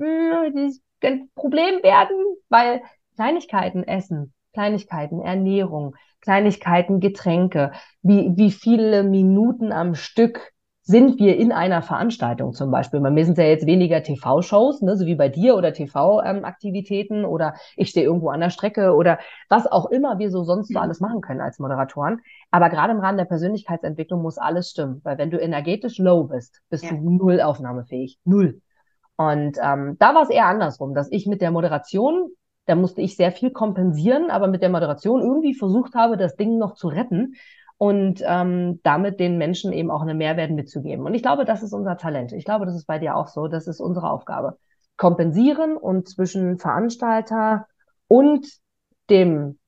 das 0.00 0.80
könnte 1.00 1.24
ein 1.24 1.30
Problem 1.34 1.82
werden, 1.82 2.16
weil 2.48 2.82
Kleinigkeiten 3.14 3.84
essen, 3.84 4.32
Kleinigkeiten 4.52 5.20
Ernährung, 5.20 5.94
Kleinigkeiten, 6.20 7.00
Getränke, 7.00 7.72
wie, 8.02 8.32
wie 8.36 8.50
viele 8.50 9.02
Minuten 9.02 9.72
am 9.72 9.94
Stück 9.94 10.52
sind 10.82 11.20
wir 11.20 11.36
in 11.36 11.52
einer 11.52 11.82
Veranstaltung 11.82 12.52
zum 12.52 12.70
Beispiel. 12.70 13.00
Bei 13.00 13.10
mir 13.10 13.24
sind 13.24 13.38
es 13.38 13.44
ja 13.44 13.48
jetzt 13.48 13.66
weniger 13.66 14.02
TV-Shows, 14.02 14.82
ne, 14.82 14.96
so 14.96 15.06
wie 15.06 15.14
bei 15.14 15.28
dir 15.28 15.54
oder 15.54 15.72
TV-Aktivitäten 15.72 17.24
ähm, 17.24 17.24
oder 17.26 17.54
ich 17.76 17.90
stehe 17.90 18.04
irgendwo 18.04 18.30
an 18.30 18.40
der 18.40 18.50
Strecke 18.50 18.94
oder 18.94 19.18
was 19.48 19.66
auch 19.66 19.90
immer 19.90 20.18
wir 20.18 20.30
so 20.30 20.42
sonst 20.42 20.68
so 20.68 20.78
mhm. 20.78 20.82
alles 20.82 21.00
machen 21.00 21.20
können 21.20 21.40
als 21.40 21.58
Moderatoren. 21.58 22.20
Aber 22.50 22.70
gerade 22.70 22.92
im 22.92 23.00
Rahmen 23.00 23.18
der 23.18 23.26
Persönlichkeitsentwicklung 23.26 24.20
muss 24.20 24.38
alles 24.38 24.70
stimmen, 24.70 25.00
weil 25.04 25.16
wenn 25.18 25.30
du 25.30 25.38
energetisch 25.38 25.98
low 25.98 26.24
bist, 26.24 26.60
bist 26.70 26.84
ja. 26.84 26.90
du 26.90 26.96
null 26.96 27.40
aufnahmefähig. 27.40 28.18
Null. 28.24 28.60
Und 29.20 29.58
ähm, 29.62 29.96
da 29.98 30.14
war 30.14 30.22
es 30.22 30.30
eher 30.30 30.46
andersrum, 30.46 30.94
dass 30.94 31.10
ich 31.10 31.26
mit 31.26 31.42
der 31.42 31.50
Moderation 31.50 32.30
da 32.70 32.76
musste 32.76 33.00
ich 33.00 33.16
sehr 33.16 33.32
viel 33.32 33.50
kompensieren, 33.50 34.30
aber 34.30 34.46
mit 34.46 34.62
der 34.62 34.68
Moderation 34.68 35.22
irgendwie 35.22 35.54
versucht 35.54 35.96
habe, 35.96 36.16
das 36.16 36.36
Ding 36.36 36.56
noch 36.56 36.74
zu 36.74 36.86
retten 36.86 37.34
und 37.78 38.22
ähm, 38.24 38.78
damit 38.84 39.18
den 39.18 39.38
Menschen 39.38 39.72
eben 39.72 39.90
auch 39.90 40.02
eine 40.02 40.14
Mehrwert 40.14 40.52
mitzugeben. 40.52 41.04
Und 41.04 41.14
ich 41.14 41.22
glaube, 41.22 41.44
das 41.44 41.64
ist 41.64 41.72
unser 41.72 41.96
Talent. 41.96 42.32
Ich 42.32 42.44
glaube, 42.44 42.66
das 42.66 42.76
ist 42.76 42.86
bei 42.86 43.00
dir 43.00 43.16
auch 43.16 43.26
so. 43.26 43.48
Das 43.48 43.66
ist 43.66 43.80
unsere 43.80 44.08
Aufgabe. 44.08 44.56
Kompensieren 44.96 45.76
und 45.76 46.08
zwischen 46.08 46.58
Veranstalter 46.58 47.66
und 48.06 48.46
dem, 49.08 49.58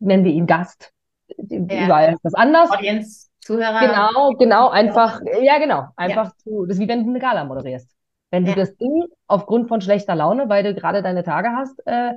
nennen 0.00 0.24
wir 0.24 0.32
ihn 0.32 0.46
Gast, 0.48 0.92
ja. 1.36 1.84
überall 1.84 2.14
ist 2.14 2.24
das 2.24 2.34
anders. 2.34 2.70
Audience, 2.72 3.28
Zuhörer. 3.42 3.80
Genau, 3.80 4.30
genau, 4.38 4.68
einfach, 4.70 5.20
ja 5.40 5.58
genau, 5.58 5.84
einfach 5.96 6.26
ja. 6.26 6.32
zu, 6.38 6.66
das 6.66 6.78
ist 6.78 6.82
wie 6.82 6.88
wenn 6.88 7.04
du 7.04 7.10
eine 7.10 7.20
Gala 7.20 7.44
moderierst. 7.44 7.94
Wenn 8.30 8.44
du 8.44 8.54
das 8.54 8.76
Ding 8.76 9.04
aufgrund 9.26 9.68
von 9.68 9.80
schlechter 9.80 10.14
Laune, 10.14 10.48
weil 10.48 10.62
du 10.62 10.74
gerade 10.74 11.02
deine 11.02 11.24
Tage 11.24 11.50
hast, 11.50 11.80
äh, 11.86 12.12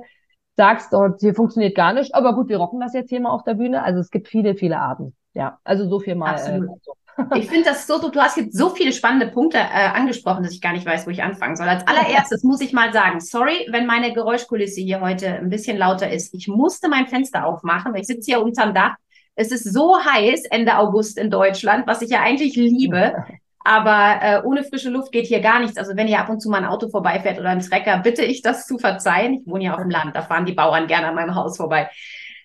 sagst, 0.56 0.94
oh, 0.94 1.08
hier 1.18 1.34
funktioniert 1.34 1.74
gar 1.74 1.92
nicht, 1.92 2.14
aber 2.14 2.34
gut, 2.34 2.48
wir 2.48 2.58
rocken 2.58 2.80
das 2.80 2.94
jetzt 2.94 3.10
hier 3.10 3.20
mal 3.20 3.30
auf 3.30 3.42
der 3.42 3.54
Bühne. 3.54 3.82
Also 3.82 4.00
es 4.00 4.10
gibt 4.10 4.28
viele, 4.28 4.54
viele 4.54 4.78
Arten. 4.78 5.14
Ja, 5.34 5.58
also 5.64 5.88
so 5.88 5.98
viel 5.98 6.14
mal. 6.14 6.34
Absolut. 6.34 6.68
Äh, 6.68 6.80
so. 6.82 6.92
Ich 7.36 7.48
finde 7.48 7.64
das 7.64 7.86
so, 7.86 7.98
du 8.10 8.20
hast 8.20 8.36
jetzt 8.36 8.56
so 8.56 8.70
viele 8.70 8.92
spannende 8.92 9.28
Punkte 9.28 9.58
äh, 9.58 9.88
angesprochen, 9.94 10.42
dass 10.42 10.52
ich 10.52 10.60
gar 10.60 10.72
nicht 10.72 10.84
weiß, 10.84 11.06
wo 11.06 11.10
ich 11.10 11.22
anfangen 11.22 11.54
soll. 11.54 11.68
Als 11.68 11.86
allererstes 11.86 12.42
muss 12.42 12.60
ich 12.60 12.72
mal 12.72 12.92
sagen, 12.92 13.20
sorry, 13.20 13.68
wenn 13.70 13.86
meine 13.86 14.12
Geräuschkulisse 14.12 14.80
hier 14.80 15.00
heute 15.00 15.28
ein 15.28 15.48
bisschen 15.48 15.76
lauter 15.76 16.10
ist. 16.10 16.34
Ich 16.34 16.48
musste 16.48 16.88
mein 16.88 17.06
Fenster 17.06 17.46
aufmachen, 17.46 17.92
weil 17.92 18.00
ich 18.00 18.08
sitze 18.08 18.32
hier 18.32 18.42
unterm 18.42 18.74
Dach. 18.74 18.94
Es 19.36 19.52
ist 19.52 19.72
so 19.72 19.96
heiß 19.96 20.46
Ende 20.50 20.76
August 20.78 21.18
in 21.18 21.30
Deutschland, 21.30 21.86
was 21.86 22.02
ich 22.02 22.10
ja 22.10 22.20
eigentlich 22.20 22.56
liebe. 22.56 23.14
Aber 23.64 24.18
äh, 24.20 24.42
ohne 24.44 24.62
frische 24.62 24.90
Luft 24.90 25.10
geht 25.10 25.26
hier 25.26 25.40
gar 25.40 25.58
nichts. 25.58 25.78
Also 25.78 25.96
wenn 25.96 26.06
hier 26.06 26.20
ab 26.20 26.28
und 26.28 26.40
zu 26.40 26.50
mal 26.50 26.58
ein 26.58 26.66
Auto 26.66 26.88
vorbeifährt 26.90 27.38
oder 27.38 27.48
ein 27.48 27.60
Trecker, 27.60 27.98
bitte 27.98 28.22
ich 28.22 28.42
das 28.42 28.66
zu 28.66 28.78
verzeihen. 28.78 29.34
Ich 29.40 29.46
wohne 29.46 29.64
ja 29.64 29.74
auf 29.74 29.80
dem 29.80 29.90
Land, 29.90 30.14
da 30.14 30.22
fahren 30.22 30.44
die 30.44 30.52
Bauern 30.52 30.86
gerne 30.86 31.08
an 31.08 31.14
meinem 31.14 31.34
Haus 31.34 31.56
vorbei. 31.56 31.88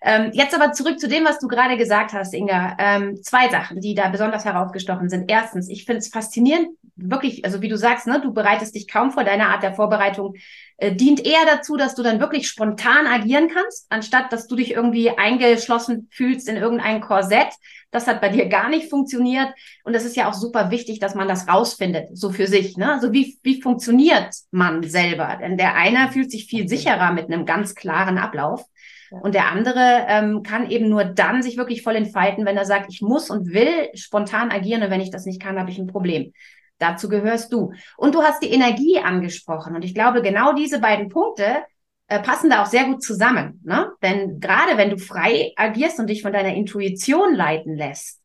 Ähm, 0.01 0.31
jetzt 0.31 0.55
aber 0.55 0.71
zurück 0.71 0.97
zu 0.97 1.09
dem, 1.09 1.25
was 1.25 1.39
du 1.39 1.47
gerade 1.47 1.75
gesagt 1.75 2.13
hast, 2.13 2.33
Inga. 2.33 2.77
Ähm, 2.79 3.21
zwei 3.21 3.49
Sachen, 3.49 3.81
die 3.81 3.95
da 3.95 4.07
besonders 4.07 4.45
herausgestochen 4.45 5.09
sind. 5.09 5.29
Erstens, 5.29 5.67
ich 5.67 5.83
finde 5.83 5.99
es 5.99 6.07
faszinierend, 6.07 6.69
wirklich, 6.95 7.43
also 7.43 7.61
wie 7.61 7.67
du 7.67 7.77
sagst, 7.77 8.07
ne, 8.07 8.21
du 8.21 8.33
bereitest 8.33 8.75
dich 8.75 8.87
kaum 8.87 9.11
vor 9.11 9.25
deiner 9.25 9.49
Art 9.49 9.61
der 9.61 9.73
Vorbereitung, 9.73 10.35
äh, 10.79 10.95
dient 10.95 11.25
eher 11.25 11.45
dazu, 11.45 11.75
dass 11.75 11.95
du 11.95 12.03
dann 12.03 12.19
wirklich 12.19 12.47
spontan 12.47 13.05
agieren 13.05 13.49
kannst, 13.53 13.85
anstatt 13.89 14.31
dass 14.31 14.47
du 14.47 14.55
dich 14.55 14.71
irgendwie 14.71 15.09
eingeschlossen 15.09 16.07
fühlst 16.11 16.47
in 16.47 16.55
irgendein 16.55 17.01
Korsett. 17.01 17.49
Das 17.91 18.07
hat 18.07 18.21
bei 18.21 18.29
dir 18.29 18.47
gar 18.47 18.69
nicht 18.69 18.89
funktioniert. 18.89 19.49
Und 19.83 19.93
es 19.93 20.05
ist 20.05 20.15
ja 20.15 20.29
auch 20.29 20.33
super 20.33 20.71
wichtig, 20.71 20.99
dass 20.99 21.15
man 21.15 21.27
das 21.27 21.47
rausfindet, 21.47 22.17
so 22.17 22.31
für 22.31 22.47
sich. 22.47 22.77
Ne? 22.77 22.91
Also 22.91 23.11
wie, 23.11 23.39
wie 23.43 23.61
funktioniert 23.61 24.33
man 24.51 24.83
selber? 24.83 25.37
Denn 25.41 25.57
der 25.57 25.75
eine 25.75 26.11
fühlt 26.11 26.31
sich 26.31 26.45
viel 26.45 26.69
sicherer 26.69 27.11
mit 27.11 27.25
einem 27.25 27.45
ganz 27.45 27.75
klaren 27.75 28.17
Ablauf. 28.17 28.63
Und 29.09 29.33
der 29.33 29.51
andere 29.51 30.05
ähm, 30.07 30.43
kann 30.43 30.69
eben 30.69 30.87
nur 30.87 31.03
dann 31.03 31.41
sich 31.41 31.57
wirklich 31.57 31.81
voll 31.81 31.95
entfalten, 31.95 32.45
wenn 32.45 32.57
er 32.57 32.65
sagt, 32.65 32.93
ich 32.93 33.01
muss 33.01 33.29
und 33.29 33.51
will 33.51 33.89
spontan 33.95 34.51
agieren 34.51 34.83
und 34.83 34.91
wenn 34.91 35.01
ich 35.01 35.09
das 35.09 35.25
nicht 35.25 35.41
kann, 35.41 35.59
habe 35.59 35.71
ich 35.71 35.79
ein 35.79 35.87
Problem. 35.87 36.31
Dazu 36.79 37.09
gehörst 37.09 37.53
du. 37.53 37.73
Und 37.97 38.15
du 38.15 38.23
hast 38.23 38.41
die 38.41 38.51
Energie 38.51 38.99
angesprochen. 38.99 39.75
Und 39.75 39.85
ich 39.85 39.93
glaube, 39.93 40.21
genau 40.21 40.53
diese 40.53 40.79
beiden 40.79 41.09
Punkte 41.09 41.63
äh, 42.07 42.19
passen 42.21 42.49
da 42.49 42.63
auch 42.63 42.67
sehr 42.67 42.85
gut 42.85 43.03
zusammen. 43.03 43.61
Ne? 43.63 43.91
Denn 44.01 44.39
gerade 44.39 44.77
wenn 44.77 44.89
du 44.89 44.97
frei 44.97 45.53
agierst 45.55 45.99
und 45.99 46.07
dich 46.07 46.21
von 46.21 46.33
deiner 46.33 46.55
Intuition 46.55 47.35
leiten 47.35 47.75
lässt, 47.75 48.21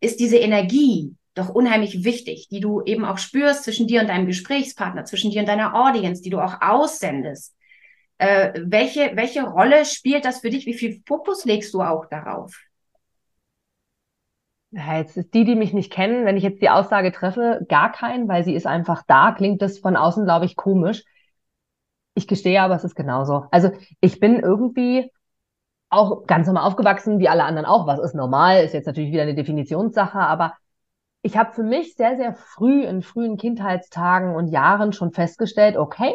ist 0.00 0.18
diese 0.18 0.38
Energie 0.38 1.14
doch 1.34 1.50
unheimlich 1.50 2.04
wichtig, 2.04 2.48
die 2.50 2.60
du 2.60 2.82
eben 2.82 3.04
auch 3.04 3.18
spürst 3.18 3.64
zwischen 3.64 3.86
dir 3.86 4.00
und 4.00 4.08
deinem 4.08 4.26
Gesprächspartner, 4.26 5.04
zwischen 5.04 5.30
dir 5.30 5.40
und 5.40 5.48
deiner 5.48 5.74
Audience, 5.74 6.22
die 6.22 6.30
du 6.30 6.40
auch 6.40 6.60
aussendest. 6.60 7.54
Äh, 8.18 8.52
welche, 8.64 9.12
welche 9.14 9.42
Rolle 9.44 9.84
spielt 9.84 10.24
das 10.24 10.40
für 10.40 10.50
dich? 10.50 10.66
Wie 10.66 10.74
viel 10.74 11.02
Fokus 11.06 11.44
legst 11.44 11.72
du 11.72 11.82
auch 11.82 12.06
darauf? 12.06 12.58
Ja, 14.72 14.98
jetzt 14.98 15.16
ist 15.16 15.34
die, 15.34 15.44
die 15.44 15.56
mich 15.56 15.72
nicht 15.72 15.92
kennen, 15.92 16.24
wenn 16.24 16.36
ich 16.36 16.44
jetzt 16.44 16.62
die 16.62 16.70
Aussage 16.70 17.10
treffe, 17.10 17.64
gar 17.68 17.90
keinen, 17.90 18.28
weil 18.28 18.44
sie 18.44 18.54
ist 18.54 18.66
einfach 18.66 19.02
da, 19.06 19.32
klingt 19.32 19.62
das 19.62 19.78
von 19.78 19.96
außen, 19.96 20.24
glaube 20.24 20.44
ich, 20.44 20.54
komisch. 20.54 21.04
Ich 22.14 22.28
gestehe 22.28 22.62
aber, 22.62 22.76
es 22.76 22.84
ist 22.84 22.94
genauso. 22.94 23.46
Also 23.50 23.70
ich 24.00 24.20
bin 24.20 24.38
irgendwie 24.38 25.10
auch 25.88 26.26
ganz 26.26 26.46
normal 26.46 26.64
aufgewachsen, 26.64 27.18
wie 27.18 27.28
alle 27.28 27.44
anderen 27.44 27.66
auch. 27.66 27.86
Was 27.88 27.98
ist 27.98 28.14
normal, 28.14 28.62
ist 28.62 28.74
jetzt 28.74 28.86
natürlich 28.86 29.10
wieder 29.10 29.22
eine 29.22 29.34
Definitionssache, 29.34 30.18
aber 30.18 30.54
ich 31.22 31.36
habe 31.36 31.52
für 31.52 31.64
mich 31.64 31.96
sehr, 31.96 32.16
sehr 32.16 32.34
früh 32.34 32.84
in 32.84 33.02
frühen 33.02 33.36
Kindheitstagen 33.36 34.34
und 34.34 34.48
Jahren 34.48 34.92
schon 34.92 35.12
festgestellt, 35.12 35.76
okay, 35.76 36.14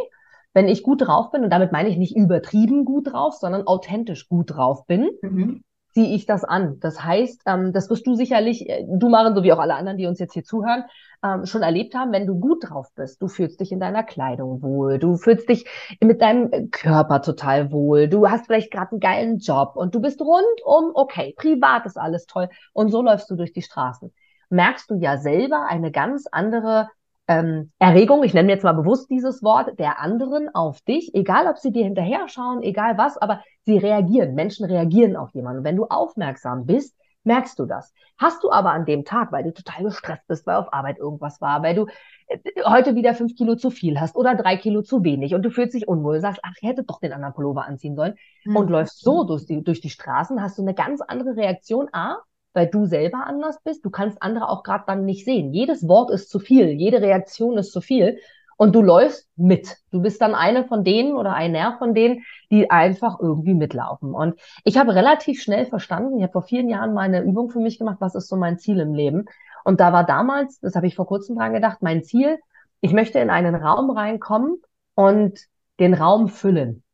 wenn 0.54 0.68
ich 0.70 0.82
gut 0.82 1.06
drauf 1.06 1.32
bin, 1.32 1.44
und 1.44 1.50
damit 1.50 1.74
meine 1.74 1.90
ich 1.90 1.98
nicht 1.98 2.16
übertrieben 2.16 2.86
gut 2.86 3.12
drauf, 3.12 3.36
sondern 3.36 3.68
authentisch 3.68 4.30
gut 4.30 4.52
drauf 4.52 4.88
bin, 4.88 5.10
mhm. 5.22 5.64
Ziehe 5.96 6.14
ich 6.14 6.26
das 6.26 6.44
an. 6.44 6.78
Das 6.82 7.02
heißt, 7.04 7.44
ähm, 7.46 7.72
das 7.72 7.90
wirst 7.90 8.06
du 8.06 8.16
sicherlich, 8.16 8.70
äh, 8.70 8.86
du 8.86 9.08
Maren, 9.08 9.34
so 9.34 9.44
wie 9.44 9.54
auch 9.54 9.60
alle 9.60 9.76
anderen, 9.76 9.98
die 9.98 10.08
uns 10.08 10.20
jetzt 10.20 10.34
hier 10.34 10.44
zuhören, 10.44 10.84
ähm, 11.24 11.46
schon 11.46 11.62
erlebt 11.62 11.96
haben, 11.96 12.12
wenn 12.12 12.28
du 12.28 12.38
gut 12.38 12.70
drauf 12.70 12.90
bist. 12.96 13.22
Du 13.22 13.30
fühlst 13.30 13.62
dich 13.62 13.72
in 13.72 13.80
deiner 13.80 14.04
Kleidung 14.04 14.62
wohl, 14.62 15.00
du 15.00 15.16
fühlst 15.16 15.48
dich 15.48 15.66
mit 16.04 16.22
deinem 16.22 16.70
Körper 16.70 17.22
total 17.22 17.72
wohl, 17.72 18.10
du 18.10 18.30
hast 18.30 18.46
vielleicht 18.46 18.72
gerade 18.72 18.92
einen 18.92 19.00
geilen 19.00 19.38
Job 19.40 19.78
und 19.78 19.96
du 19.96 20.02
bist 20.02 20.20
rundum 20.20 20.92
okay, 20.94 21.34
privat 21.38 21.86
ist 21.86 21.98
alles 21.98 22.26
toll 22.26 22.50
und 22.74 22.90
so 22.90 23.02
läufst 23.02 23.32
du 23.32 23.36
durch 23.36 23.54
die 23.54 23.62
Straßen. 23.62 24.14
Merkst 24.50 24.92
du 24.92 24.96
ja 24.96 25.18
selber 25.18 25.66
eine 25.70 25.92
ganz 25.92 26.26
andere 26.30 26.90
ähm, 27.28 27.72
Erregung, 27.80 28.24
ich 28.24 28.34
nenne 28.34 28.52
jetzt 28.52 28.64
mal 28.64 28.74
bewusst 28.74 29.10
dieses 29.10 29.42
Wort, 29.42 29.80
der 29.80 30.00
anderen 30.00 30.54
auf 30.54 30.82
dich, 30.82 31.14
egal 31.16 31.48
ob 31.48 31.58
sie 31.58 31.72
dir 31.72 31.84
hinterher 31.84 32.28
schauen, 32.28 32.62
egal 32.62 32.98
was, 32.98 33.18
aber 33.18 33.42
sie 33.64 33.78
reagieren. 33.78 34.36
Menschen 34.36 34.66
reagieren 34.66 35.16
auf 35.16 35.34
jemanden. 35.34 35.64
wenn 35.64 35.76
du 35.76 35.86
aufmerksam 35.86 36.66
bist, 36.66 36.96
merkst 37.24 37.58
du 37.58 37.66
das. 37.66 37.94
Hast 38.18 38.44
du 38.44 38.52
aber 38.52 38.72
an 38.72 38.86
dem 38.86 39.04
Tag, 39.04 39.32
weil 39.32 39.44
du 39.44 39.52
total 39.52 39.84
gestresst 39.84 40.28
bist, 40.28 40.46
weil 40.46 40.56
auf 40.56 40.72
Arbeit 40.72 41.00
irgendwas 41.00 41.42
war, 41.42 41.64
weil 41.64 41.76
du 41.76 41.88
äh, 42.28 42.38
heute 42.64 42.96
wieder 42.96 43.16
fünf 43.16 43.36
Kilo 43.36 43.56
zu 43.56 43.72
viel 43.72 44.00
hast 44.00 44.16
oder 44.16 44.36
drei 44.36 44.58
Kilo 44.58 44.84
zu 44.84 45.04
wenig 45.04 45.34
und 45.34 45.42
du 45.42 45.50
fühlst 45.50 45.74
dich 45.74 45.88
unwohl, 45.88 46.22
sagst, 46.22 46.40
ach, 46.44 46.54
ich 46.62 46.68
hätte 46.68 46.84
doch 46.84 47.00
den 47.00 47.12
anderen 47.12 47.34
Pullover 47.34 47.66
anziehen 47.66 47.96
sollen 47.96 48.16
mhm. 48.46 48.56
und 48.56 48.70
läufst 48.70 49.02
so 49.02 49.24
durch 49.24 49.46
die, 49.48 49.64
durch 49.64 49.82
die 49.82 49.90
Straßen, 49.90 50.42
hast 50.42 50.58
du 50.58 50.62
eine 50.62 50.76
ganz 50.76 51.02
andere 51.02 51.36
Reaktion. 51.36 51.90
A, 51.92 52.20
weil 52.56 52.68
du 52.68 52.86
selber 52.86 53.26
anders 53.28 53.60
bist. 53.64 53.84
Du 53.86 53.90
kannst 53.90 54.22
andere 54.22 54.50
auch 54.50 54.64
gerade 54.64 54.86
dann 54.88 55.06
nicht 55.06 55.26
sehen. 55.26 55.54
Jedes 55.54 55.88
Wort 55.88 56.12
ist 56.12 56.30
zu 56.30 56.40
viel, 56.40 56.70
jede 56.70 57.02
Reaktion 57.02 57.58
ist 57.58 57.72
zu 57.72 57.82
viel 57.82 58.20
und 58.58 58.74
du 58.74 58.82
läufst 58.82 59.28
mit. 59.36 59.78
Du 59.92 60.02
bist 60.02 60.22
dann 60.22 60.34
eine 60.34 60.66
von 60.66 60.84
denen 60.84 61.16
oder 61.16 61.34
einer 61.34 61.78
von 61.78 61.94
denen, 61.94 62.24
die 62.52 62.72
einfach 62.72 63.20
irgendwie 63.20 63.54
mitlaufen. 63.54 64.14
Und 64.14 64.40
ich 64.64 64.78
habe 64.78 64.96
relativ 64.96 65.42
schnell 65.42 65.66
verstanden, 65.66 66.18
ich 66.18 66.24
habe 66.24 66.34
vor 66.34 66.44
vielen 66.44 66.70
Jahren 66.70 66.94
mal 66.94 67.02
eine 67.02 67.22
Übung 67.22 67.50
für 67.50 67.60
mich 67.60 67.78
gemacht, 67.78 67.98
was 68.00 68.16
ist 68.16 68.30
so 68.30 68.38
mein 68.38 68.58
Ziel 68.58 68.80
im 68.80 68.94
Leben. 68.94 69.26
Und 69.64 69.80
da 69.80 69.92
war 69.92 70.06
damals, 70.06 70.60
das 70.60 70.76
habe 70.76 70.88
ich 70.88 70.96
vor 70.96 71.08
kurzem 71.08 71.36
dran 71.36 71.54
gedacht, 71.54 71.80
mein 71.82 72.04
Ziel, 72.04 72.40
ich 72.82 72.94
möchte 72.94 73.20
in 73.20 73.30
einen 73.30 73.56
Raum 73.56 73.90
reinkommen 73.90 74.62
und 74.94 75.40
den 75.80 75.94
Raum 75.94 76.30
füllen 76.30 76.85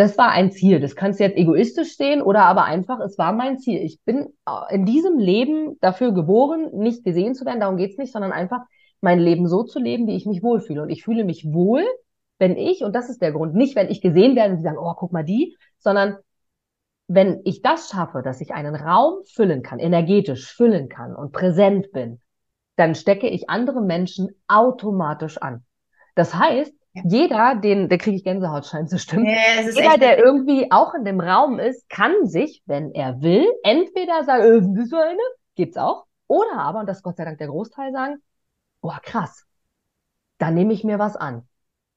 das 0.00 0.16
war 0.16 0.30
ein 0.30 0.50
Ziel. 0.50 0.80
Das 0.80 0.96
kannst 0.96 1.20
du 1.20 1.24
jetzt 1.24 1.36
egoistisch 1.36 1.96
sehen 1.96 2.22
oder 2.22 2.44
aber 2.44 2.64
einfach, 2.64 3.00
es 3.00 3.18
war 3.18 3.32
mein 3.32 3.58
Ziel. 3.58 3.80
Ich 3.82 4.00
bin 4.04 4.32
äh, 4.46 4.74
in 4.74 4.86
diesem 4.86 5.18
Leben 5.18 5.78
dafür 5.80 6.12
geboren, 6.12 6.70
nicht 6.72 7.04
gesehen 7.04 7.34
zu 7.34 7.44
werden, 7.44 7.60
darum 7.60 7.76
geht's 7.76 7.98
nicht, 7.98 8.12
sondern 8.12 8.32
einfach 8.32 8.62
mein 9.00 9.18
Leben 9.18 9.46
so 9.46 9.62
zu 9.62 9.78
leben, 9.78 10.06
wie 10.06 10.16
ich 10.16 10.26
mich 10.26 10.42
wohlfühle. 10.42 10.82
Und 10.82 10.90
ich 10.90 11.04
fühle 11.04 11.24
mich 11.24 11.52
wohl, 11.52 11.84
wenn 12.38 12.56
ich, 12.56 12.82
und 12.82 12.94
das 12.94 13.10
ist 13.10 13.20
der 13.20 13.32
Grund, 13.32 13.54
nicht 13.54 13.76
wenn 13.76 13.90
ich 13.90 14.00
gesehen 14.00 14.36
werde 14.36 14.52
und 14.52 14.56
sie 14.58 14.64
sagen, 14.64 14.78
oh, 14.78 14.94
guck 14.96 15.12
mal 15.12 15.24
die, 15.24 15.56
sondern 15.78 16.16
wenn 17.06 17.40
ich 17.44 17.60
das 17.60 17.90
schaffe, 17.90 18.22
dass 18.22 18.40
ich 18.40 18.54
einen 18.54 18.74
Raum 18.74 19.22
füllen 19.26 19.62
kann, 19.62 19.80
energetisch 19.80 20.54
füllen 20.54 20.88
kann 20.88 21.14
und 21.14 21.32
präsent 21.32 21.92
bin, 21.92 22.20
dann 22.76 22.94
stecke 22.94 23.28
ich 23.28 23.50
andere 23.50 23.82
Menschen 23.82 24.30
automatisch 24.48 25.36
an. 25.38 25.64
Das 26.14 26.34
heißt, 26.34 26.72
jeder, 26.92 27.54
den, 27.54 27.88
der 27.88 27.98
kriege 27.98 28.16
ich 28.16 28.24
Gänsehaut, 28.24 28.66
scheint 28.66 28.90
zu 28.90 28.98
stimmen. 28.98 29.26
Ja, 29.26 29.62
Jeder, 29.62 29.98
der 29.98 30.18
irgendwie 30.18 30.72
auch 30.72 30.94
in 30.94 31.04
dem 31.04 31.20
Raum 31.20 31.58
ist, 31.58 31.88
kann 31.88 32.26
sich, 32.26 32.62
wenn 32.66 32.92
er 32.92 33.22
will, 33.22 33.46
entweder 33.62 34.24
sagen, 34.24 34.42
äh, 34.42 34.60
bist 34.60 34.92
du 34.92 34.96
eine? 34.96 35.18
Gibt's 35.54 35.76
auch. 35.76 36.06
Oder 36.26 36.58
aber, 36.58 36.80
und 36.80 36.88
das 36.88 36.98
ist 36.98 37.02
Gott 37.02 37.16
sei 37.16 37.24
Dank 37.24 37.38
der 37.38 37.48
Großteil, 37.48 37.92
sagen, 37.92 38.22
boah, 38.80 39.00
krass, 39.02 39.46
da 40.38 40.50
nehme 40.50 40.72
ich 40.72 40.84
mir 40.84 40.98
was 40.98 41.16
an. 41.16 41.46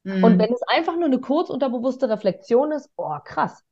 Mhm. 0.03 0.23
Und 0.23 0.39
wenn 0.39 0.53
es 0.53 0.62
einfach 0.67 0.95
nur 0.95 1.05
eine 1.05 1.19
kurz 1.19 1.50
unterbewusste 1.50 2.09
Reflexion 2.09 2.71
ist, 2.71 2.89
oh, 2.95 3.17
krass, 3.23 3.63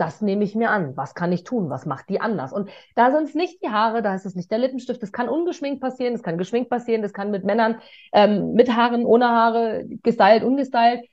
das 0.00 0.22
nehme 0.22 0.44
ich 0.44 0.54
mir 0.54 0.70
an. 0.70 0.96
Was 0.96 1.14
kann 1.14 1.30
ich 1.30 1.44
tun? 1.44 1.68
Was 1.68 1.84
macht 1.84 2.08
die 2.08 2.20
anders? 2.20 2.52
Und 2.52 2.70
da 2.94 3.10
sind 3.10 3.24
es 3.24 3.34
nicht 3.34 3.62
die 3.62 3.68
Haare, 3.68 4.00
da 4.00 4.14
ist 4.14 4.24
es 4.24 4.34
nicht 4.34 4.50
der 4.50 4.58
Lippenstift. 4.58 5.02
Das 5.02 5.12
kann 5.12 5.28
ungeschminkt 5.28 5.80
passieren, 5.80 6.14
das 6.14 6.22
kann 6.22 6.38
geschminkt 6.38 6.70
passieren, 6.70 7.02
das 7.02 7.12
kann 7.12 7.30
mit 7.30 7.44
Männern 7.44 7.80
ähm, 8.12 8.54
mit 8.54 8.74
Haaren, 8.74 9.04
ohne 9.04 9.28
Haare, 9.28 9.84
gestylt, 10.02 10.42
ungestylt. 10.42 11.04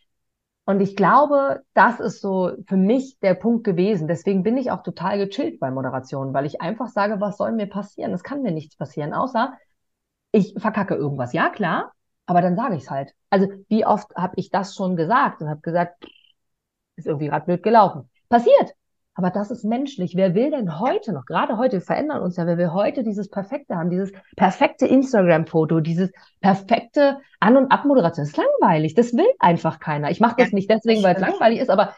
Und 0.65 0.81
ich 0.81 0.95
glaube, 0.95 1.63
das 1.73 1.99
ist 1.99 2.21
so 2.21 2.51
für 2.65 2.77
mich 2.77 3.19
der 3.19 3.33
Punkt 3.33 3.63
gewesen. 3.65 4.07
Deswegen 4.07 4.43
bin 4.43 4.57
ich 4.57 4.71
auch 4.71 4.83
total 4.83 5.17
gechillt 5.17 5.59
bei 5.59 5.69
Moderationen, 5.71 6.33
weil 6.33 6.45
ich 6.45 6.61
einfach 6.61 6.87
sage, 6.87 7.19
was 7.19 7.37
soll 7.37 7.51
mir 7.53 7.67
passieren? 7.67 8.13
Es 8.13 8.23
kann 8.23 8.41
mir 8.41 8.51
nichts 8.51 8.77
passieren, 8.77 9.13
außer 9.13 9.53
ich 10.31 10.53
verkacke 10.57 10.95
irgendwas. 10.95 11.33
Ja, 11.33 11.49
klar, 11.49 11.91
aber 12.25 12.41
dann 12.41 12.55
sage 12.55 12.75
ich 12.75 12.83
es 12.83 12.89
halt. 12.89 13.13
Also 13.29 13.47
wie 13.69 13.85
oft 13.85 14.15
habe 14.15 14.33
ich 14.37 14.49
das 14.49 14.75
schon 14.75 14.95
gesagt 14.95 15.41
und 15.41 15.49
habe 15.49 15.61
gesagt, 15.61 16.05
ist 16.95 17.07
irgendwie 17.07 17.27
gerade 17.27 17.45
blöd 17.45 17.63
gelaufen. 17.63 18.09
Passiert. 18.29 18.76
Aber 19.17 19.31
das 19.31 19.49
ist 19.49 19.65
menschlich. 19.65 20.15
Wer 20.15 20.35
will 20.35 20.51
denn 20.51 20.79
heute 20.79 21.11
noch, 21.11 21.25
gerade 21.25 21.57
heute, 21.57 21.77
wir 21.77 21.81
verändern 21.81 22.21
uns 22.21 22.37
ja, 22.37 22.45
wer 22.45 22.59
will 22.59 22.71
heute 22.71 23.01
dieses 23.01 23.31
Perfekte 23.31 23.75
haben, 23.75 23.89
dieses 23.89 24.11
perfekte 24.35 24.85
Instagram-Foto, 24.85 25.79
dieses 25.79 26.11
perfekte 26.39 27.17
An- 27.39 27.57
und 27.57 27.71
Abmoderation. 27.71 28.25
Das 28.25 28.29
ist 28.29 28.37
langweilig. 28.37 28.93
Das 28.93 29.13
will 29.13 29.25
einfach 29.39 29.79
keiner. 29.79 30.11
Ich 30.11 30.19
mache 30.19 30.35
das 30.37 30.51
nicht 30.51 30.69
deswegen, 30.69 31.01
weil 31.01 31.15
es 31.15 31.21
langweilig 31.21 31.59
ist, 31.59 31.71
aber 31.71 31.95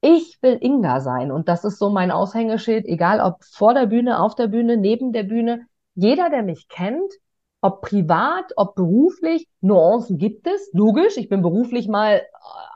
ich 0.00 0.38
will 0.40 0.56
Inga 0.58 1.00
sein. 1.00 1.30
Und 1.32 1.50
das 1.50 1.64
ist 1.64 1.78
so 1.78 1.90
mein 1.90 2.10
Aushängeschild, 2.10 2.86
egal 2.86 3.20
ob 3.20 3.44
vor 3.44 3.74
der 3.74 3.84
Bühne, 3.84 4.18
auf 4.18 4.34
der 4.34 4.46
Bühne, 4.46 4.78
neben 4.78 5.12
der 5.12 5.24
Bühne. 5.24 5.66
Jeder, 5.94 6.30
der 6.30 6.42
mich 6.42 6.68
kennt, 6.68 7.12
ob 7.60 7.82
privat, 7.82 8.52
ob 8.56 8.74
beruflich, 8.74 9.48
Nuancen 9.60 10.16
gibt 10.16 10.46
es. 10.46 10.70
Logisch, 10.72 11.18
ich 11.18 11.28
bin 11.28 11.42
beruflich 11.42 11.88
mal 11.88 12.14
äh, 12.14 12.22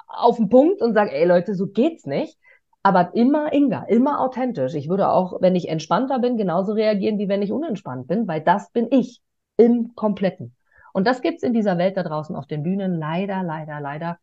auf 0.09 0.37
den 0.37 0.51
Punkt 0.51 0.83
und 0.83 0.93
sage, 0.93 1.11
ey 1.13 1.25
Leute, 1.25 1.55
so 1.55 1.69
geht's 1.69 2.05
nicht 2.05 2.37
aber 2.83 3.15
immer 3.15 3.53
Inga, 3.53 3.85
immer 3.85 4.21
authentisch. 4.21 4.75
Ich 4.75 4.89
würde 4.89 5.09
auch, 5.11 5.41
wenn 5.41 5.57
ich 5.57 5.69
entspannter 5.69 6.19
bin, 6.19 6.37
genauso 6.37 6.73
reagieren, 6.73 7.19
wie 7.19 7.29
wenn 7.29 7.43
ich 7.43 7.53
unentspannt 7.53 8.07
bin, 8.07 8.29
weil 8.29 8.41
das 8.41 8.71
bin 8.71 8.89
ich 8.91 9.21
im 9.57 9.95
Kompletten. 9.95 10.55
Und 10.93 11.07
das 11.07 11.21
gibt's 11.21 11.43
in 11.43 11.53
dieser 11.53 11.79
Welt 11.79 11.97
da 11.97 12.03
draußen 12.03 12.35
auf 12.35 12.47
den 12.47 12.63
Bühnen 12.63 12.99
leider, 12.99 13.43
leider, 13.43 13.81
leider 13.81 14.19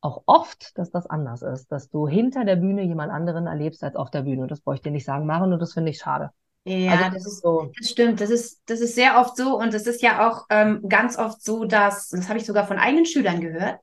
auch 0.00 0.22
oft, 0.26 0.76
dass 0.76 0.90
das 0.90 1.06
anders 1.06 1.42
ist, 1.42 1.70
dass 1.70 1.88
du 1.88 2.08
hinter 2.08 2.44
der 2.44 2.56
Bühne 2.56 2.82
jemand 2.82 3.12
anderen 3.12 3.46
erlebst 3.46 3.84
als 3.84 3.96
auf 3.96 4.10
der 4.10 4.22
Bühne. 4.22 4.48
Das 4.48 4.66
wollte 4.66 4.80
ich 4.80 4.82
dir 4.82 4.90
nicht 4.90 5.04
sagen, 5.04 5.26
Maren, 5.26 5.52
und 5.52 5.60
das 5.60 5.72
finde 5.72 5.90
ich 5.90 5.98
schade. 5.98 6.30
Ja, 6.64 6.92
also, 6.92 7.04
das 7.14 7.26
ist 7.26 7.42
so. 7.42 7.70
Das 7.78 7.88
stimmt. 7.88 8.20
Das 8.20 8.30
ist, 8.30 8.62
das 8.66 8.80
ist 8.80 8.94
sehr 8.94 9.18
oft 9.18 9.36
so 9.36 9.58
und 9.58 9.74
es 9.74 9.86
ist 9.86 10.02
ja 10.02 10.28
auch 10.28 10.46
ähm, 10.50 10.82
ganz 10.88 11.18
oft 11.18 11.42
so, 11.42 11.64
dass, 11.64 12.08
das 12.08 12.28
habe 12.28 12.38
ich 12.38 12.46
sogar 12.46 12.66
von 12.66 12.78
eigenen 12.78 13.06
Schülern 13.06 13.40
gehört, 13.40 13.78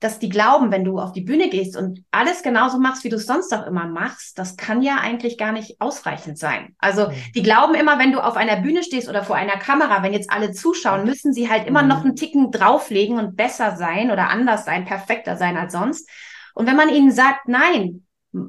dass 0.00 0.18
die 0.18 0.28
glauben, 0.28 0.70
wenn 0.70 0.84
du 0.84 0.98
auf 0.98 1.12
die 1.12 1.22
Bühne 1.22 1.48
gehst 1.48 1.76
und 1.76 2.04
alles 2.10 2.42
genauso 2.42 2.78
machst, 2.78 3.04
wie 3.04 3.08
du 3.08 3.16
es 3.16 3.26
sonst 3.26 3.54
auch 3.54 3.66
immer 3.66 3.86
machst, 3.86 4.38
das 4.38 4.56
kann 4.56 4.82
ja 4.82 4.96
eigentlich 4.96 5.38
gar 5.38 5.52
nicht 5.52 5.80
ausreichend 5.80 6.38
sein. 6.38 6.74
Also 6.78 7.08
mhm. 7.08 7.14
die 7.34 7.42
glauben 7.42 7.74
immer, 7.74 7.98
wenn 7.98 8.12
du 8.12 8.20
auf 8.20 8.36
einer 8.36 8.56
Bühne 8.56 8.82
stehst 8.82 9.08
oder 9.08 9.24
vor 9.24 9.36
einer 9.36 9.56
Kamera, 9.56 10.02
wenn 10.02 10.12
jetzt 10.12 10.30
alle 10.30 10.52
zuschauen, 10.52 11.04
müssen 11.04 11.32
sie 11.32 11.48
halt 11.48 11.66
immer 11.66 11.82
mhm. 11.82 11.88
noch 11.88 12.04
einen 12.04 12.16
Ticken 12.16 12.50
drauflegen 12.50 13.18
und 13.18 13.36
besser 13.36 13.76
sein 13.76 14.10
oder 14.10 14.28
anders 14.28 14.64
sein, 14.64 14.84
perfekter 14.84 15.36
sein 15.36 15.56
als 15.56 15.72
sonst. 15.72 16.08
Und 16.54 16.66
wenn 16.66 16.76
man 16.76 16.88
ihnen 16.88 17.10
sagt, 17.10 17.48
nein, 17.48 18.04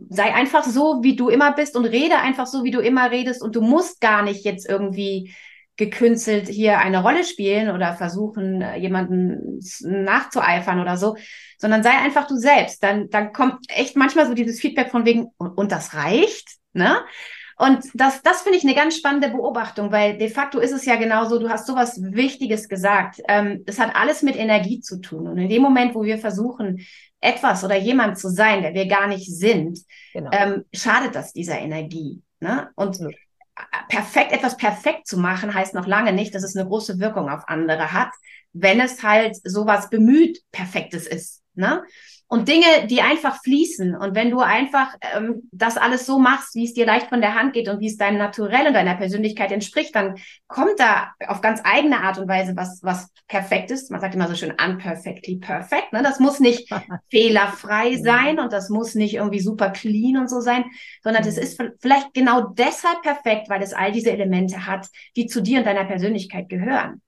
sei 0.09 0.33
einfach 0.33 0.63
so, 0.63 1.03
wie 1.03 1.15
du 1.15 1.29
immer 1.29 1.53
bist 1.53 1.75
und 1.75 1.85
rede 1.85 2.17
einfach 2.17 2.47
so, 2.47 2.63
wie 2.63 2.71
du 2.71 2.79
immer 2.79 3.11
redest 3.11 3.41
und 3.41 3.55
du 3.55 3.61
musst 3.61 4.01
gar 4.01 4.23
nicht 4.23 4.43
jetzt 4.43 4.67
irgendwie 4.67 5.33
gekünstelt 5.77 6.47
hier 6.47 6.79
eine 6.79 7.01
Rolle 7.01 7.23
spielen 7.23 7.69
oder 7.69 7.93
versuchen, 7.93 8.61
äh, 8.61 8.77
jemanden 8.77 9.59
nachzueifern 9.81 10.79
oder 10.79 10.97
so, 10.97 11.17
sondern 11.57 11.83
sei 11.83 11.91
einfach 11.91 12.27
du 12.27 12.35
selbst. 12.35 12.83
Dann, 12.83 13.09
dann 13.09 13.33
kommt 13.33 13.65
echt 13.69 13.95
manchmal 13.95 14.27
so 14.27 14.33
dieses 14.33 14.59
Feedback 14.59 14.89
von 14.89 15.05
wegen, 15.05 15.27
und, 15.37 15.57
und 15.57 15.71
das 15.71 15.93
reicht, 15.93 16.57
ne? 16.73 16.97
Und 17.57 17.85
das, 17.93 18.21
das 18.21 18.41
finde 18.41 18.57
ich 18.57 18.65
eine 18.65 18.75
ganz 18.75 18.97
spannende 18.97 19.29
Beobachtung, 19.29 19.89
weil 19.89 20.17
de 20.17 20.29
facto 20.29 20.59
ist 20.59 20.73
es 20.73 20.83
ja 20.83 20.97
genauso, 20.97 21.39
du 21.39 21.47
hast 21.47 21.67
sowas 21.67 22.01
Wichtiges 22.01 22.67
gesagt. 22.67 23.21
Ähm, 23.29 23.63
das 23.65 23.79
hat 23.79 23.95
alles 23.95 24.23
mit 24.23 24.35
Energie 24.35 24.81
zu 24.81 24.99
tun. 24.99 25.25
Und 25.25 25.37
in 25.37 25.47
dem 25.47 25.61
Moment, 25.61 25.95
wo 25.95 26.03
wir 26.03 26.17
versuchen, 26.17 26.85
etwas 27.21 27.63
oder 27.63 27.77
jemand 27.77 28.19
zu 28.19 28.29
sein, 28.29 28.61
der 28.61 28.73
wir 28.73 28.87
gar 28.87 29.07
nicht 29.07 29.33
sind, 29.33 29.79
genau. 30.11 30.31
ähm, 30.33 30.65
schadet 30.73 31.15
das 31.15 31.31
dieser 31.31 31.57
Energie. 31.57 32.21
Ne? 32.41 32.71
Und 32.75 32.99
ja 32.99 33.07
perfekt, 33.89 34.31
etwas 34.31 34.57
perfekt 34.57 35.07
zu 35.07 35.17
machen, 35.17 35.53
heißt 35.53 35.73
noch 35.73 35.87
lange 35.87 36.13
nicht, 36.13 36.35
dass 36.35 36.43
es 36.43 36.55
eine 36.55 36.67
große 36.67 36.99
Wirkung 36.99 37.29
auf 37.29 37.47
andere 37.47 37.93
hat, 37.93 38.09
wenn 38.53 38.79
es 38.79 39.03
halt 39.03 39.37
sowas 39.43 39.89
bemüht 39.89 40.39
Perfektes 40.51 41.07
ist. 41.07 41.41
Ne? 41.53 41.83
Und 42.27 42.47
Dinge, 42.47 42.87
die 42.89 43.01
einfach 43.01 43.41
fließen. 43.43 43.95
Und 43.95 44.15
wenn 44.15 44.31
du 44.31 44.39
einfach 44.39 44.95
ähm, 45.15 45.47
das 45.51 45.77
alles 45.77 46.05
so 46.05 46.17
machst, 46.17 46.55
wie 46.55 46.65
es 46.65 46.73
dir 46.73 46.85
leicht 46.85 47.09
von 47.09 47.21
der 47.21 47.35
Hand 47.35 47.53
geht 47.53 47.69
und 47.69 47.79
wie 47.79 47.87
es 47.87 47.97
deinem 47.97 48.17
Naturell 48.17 48.67
und 48.67 48.73
deiner 48.73 48.95
Persönlichkeit 48.95 49.51
entspricht, 49.51 49.95
dann 49.95 50.15
kommt 50.47 50.79
da 50.79 51.11
auf 51.27 51.41
ganz 51.41 51.61
eigene 51.63 51.99
Art 51.99 52.17
und 52.17 52.27
Weise 52.27 52.55
was, 52.55 52.79
was 52.81 53.09
perfekt 53.27 53.69
ist. 53.69 53.91
Man 53.91 54.01
sagt 54.01 54.15
immer 54.15 54.27
so 54.27 54.35
schön 54.35 54.51
unperfectly 54.53 55.37
perfect. 55.37 55.93
Ne? 55.93 56.01
Das 56.01 56.19
muss 56.19 56.39
nicht 56.39 56.67
fehlerfrei 57.09 57.97
sein 57.97 58.39
und 58.39 58.51
das 58.51 58.69
muss 58.69 58.95
nicht 58.95 59.15
irgendwie 59.15 59.39
super 59.39 59.69
clean 59.69 60.17
und 60.17 60.29
so 60.29 60.41
sein, 60.41 60.65
sondern 61.03 61.23
das 61.23 61.35
mhm. 61.35 61.43
ist 61.43 61.63
vielleicht 61.79 62.13
genau 62.13 62.41
deshalb 62.49 63.03
perfekt, 63.03 63.49
weil 63.49 63.61
es 63.61 63.73
all 63.73 63.91
diese 63.91 64.11
Elemente 64.11 64.65
hat, 64.65 64.87
die 65.15 65.27
zu 65.27 65.41
dir 65.41 65.59
und 65.59 65.65
deiner 65.65 65.85
Persönlichkeit 65.85 66.49
gehören. 66.49 67.01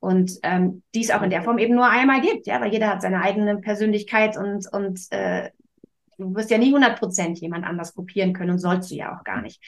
Und 0.00 0.32
ähm, 0.42 0.82
dies 0.94 1.10
auch 1.10 1.22
in 1.22 1.30
der 1.30 1.42
Form 1.42 1.58
eben 1.58 1.74
nur 1.74 1.88
einmal 1.88 2.22
gibt, 2.22 2.46
ja, 2.46 2.58
weil 2.60 2.72
jeder 2.72 2.88
hat 2.88 3.02
seine 3.02 3.22
eigene 3.22 3.58
Persönlichkeit 3.58 4.36
und, 4.38 4.66
und 4.72 5.00
äh, 5.10 5.50
du 6.20 6.34
wirst 6.34 6.50
ja 6.50 6.58
nie 6.58 6.68
100 6.68 6.98
Prozent 6.98 7.38
jemand 7.40 7.66
anders 7.66 7.94
kopieren 7.94 8.32
können 8.32 8.52
und 8.52 8.58
sollst 8.58 8.90
du 8.90 8.94
ja 8.94 9.16
auch 9.16 9.24
gar 9.24 9.42
nicht. 9.42 9.60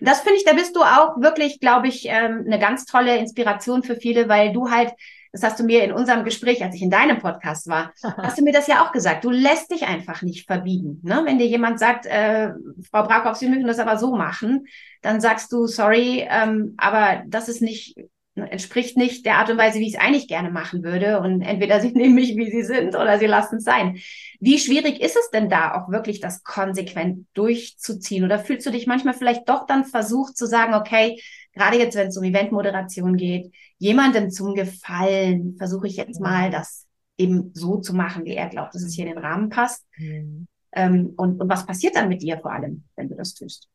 Das 0.00 0.20
finde 0.20 0.36
ich, 0.38 0.44
da 0.44 0.52
bist 0.54 0.74
du 0.74 0.80
auch 0.80 1.20
wirklich, 1.20 1.60
glaube 1.60 1.88
ich, 1.88 2.06
ähm, 2.06 2.44
eine 2.46 2.58
ganz 2.58 2.84
tolle 2.86 3.16
Inspiration 3.18 3.82
für 3.82 3.96
viele, 3.96 4.28
weil 4.28 4.52
du 4.52 4.70
halt, 4.70 4.92
das 5.32 5.42
hast 5.42 5.60
du 5.60 5.64
mir 5.64 5.84
in 5.84 5.92
unserem 5.92 6.24
Gespräch, 6.24 6.62
als 6.62 6.74
ich 6.74 6.82
in 6.82 6.90
deinem 6.90 7.18
Podcast 7.18 7.68
war, 7.68 7.92
hast 8.02 8.38
du 8.38 8.44
mir 8.44 8.52
das 8.52 8.66
ja 8.66 8.84
auch 8.84 8.92
gesagt. 8.92 9.24
Du 9.24 9.30
lässt 9.30 9.70
dich 9.70 9.86
einfach 9.86 10.22
nicht 10.22 10.46
verbiegen. 10.46 11.00
Ne? 11.02 11.22
Wenn 11.24 11.38
dir 11.38 11.46
jemand 11.46 11.78
sagt, 11.78 12.06
äh, 12.06 12.52
Frau 12.90 13.04
Brakhoff, 13.04 13.36
Sie 13.36 13.48
möchten 13.48 13.66
das 13.66 13.78
aber 13.78 13.98
so 13.98 14.16
machen, 14.16 14.66
dann 15.02 15.20
sagst 15.20 15.52
du, 15.52 15.66
sorry, 15.66 16.26
ähm, 16.28 16.74
aber 16.78 17.22
das 17.26 17.48
ist 17.48 17.62
nicht 17.62 17.96
entspricht 18.40 18.96
nicht 18.96 19.24
der 19.26 19.36
Art 19.36 19.50
und 19.50 19.58
Weise, 19.58 19.78
wie 19.78 19.86
ich 19.86 19.94
es 19.94 20.00
eigentlich 20.00 20.28
gerne 20.28 20.50
machen 20.50 20.82
würde. 20.82 21.20
Und 21.20 21.42
entweder 21.42 21.80
sie 21.80 21.92
nehmen 21.94 22.14
mich, 22.14 22.36
wie 22.36 22.50
sie 22.50 22.62
sind, 22.62 22.94
oder 22.94 23.18
sie 23.18 23.26
lassen 23.26 23.56
es 23.56 23.64
sein. 23.64 23.98
Wie 24.40 24.58
schwierig 24.58 25.00
ist 25.00 25.16
es 25.16 25.30
denn 25.30 25.48
da 25.48 25.74
auch 25.74 25.90
wirklich, 25.90 26.20
das 26.20 26.42
konsequent 26.44 27.26
durchzuziehen? 27.34 28.24
Oder 28.24 28.38
fühlst 28.38 28.66
du 28.66 28.70
dich 28.70 28.86
manchmal 28.86 29.14
vielleicht 29.14 29.48
doch 29.48 29.66
dann 29.66 29.84
versucht 29.84 30.36
zu 30.36 30.46
sagen, 30.46 30.74
okay, 30.74 31.20
gerade 31.52 31.78
jetzt, 31.78 31.96
wenn 31.96 32.08
es 32.08 32.16
um 32.16 32.24
Eventmoderation 32.24 33.16
geht, 33.16 33.52
jemandem 33.78 34.30
zum 34.30 34.54
Gefallen, 34.54 35.56
versuche 35.58 35.86
ich 35.86 35.96
jetzt 35.96 36.20
mal, 36.20 36.50
das 36.50 36.86
eben 37.16 37.50
so 37.52 37.78
zu 37.78 37.94
machen, 37.94 38.24
wie 38.24 38.34
er 38.34 38.48
glaubt, 38.48 38.74
dass 38.74 38.82
es 38.82 38.94
hier 38.94 39.06
in 39.06 39.14
den 39.14 39.24
Rahmen 39.24 39.48
passt. 39.48 39.84
Mhm. 39.96 40.46
Ähm, 40.72 41.14
und, 41.16 41.40
und 41.40 41.48
was 41.48 41.66
passiert 41.66 41.96
dann 41.96 42.08
mit 42.08 42.22
dir 42.22 42.38
vor 42.38 42.52
allem, 42.52 42.84
wenn 42.96 43.08
du 43.08 43.16
das 43.16 43.34
tust? 43.34 43.68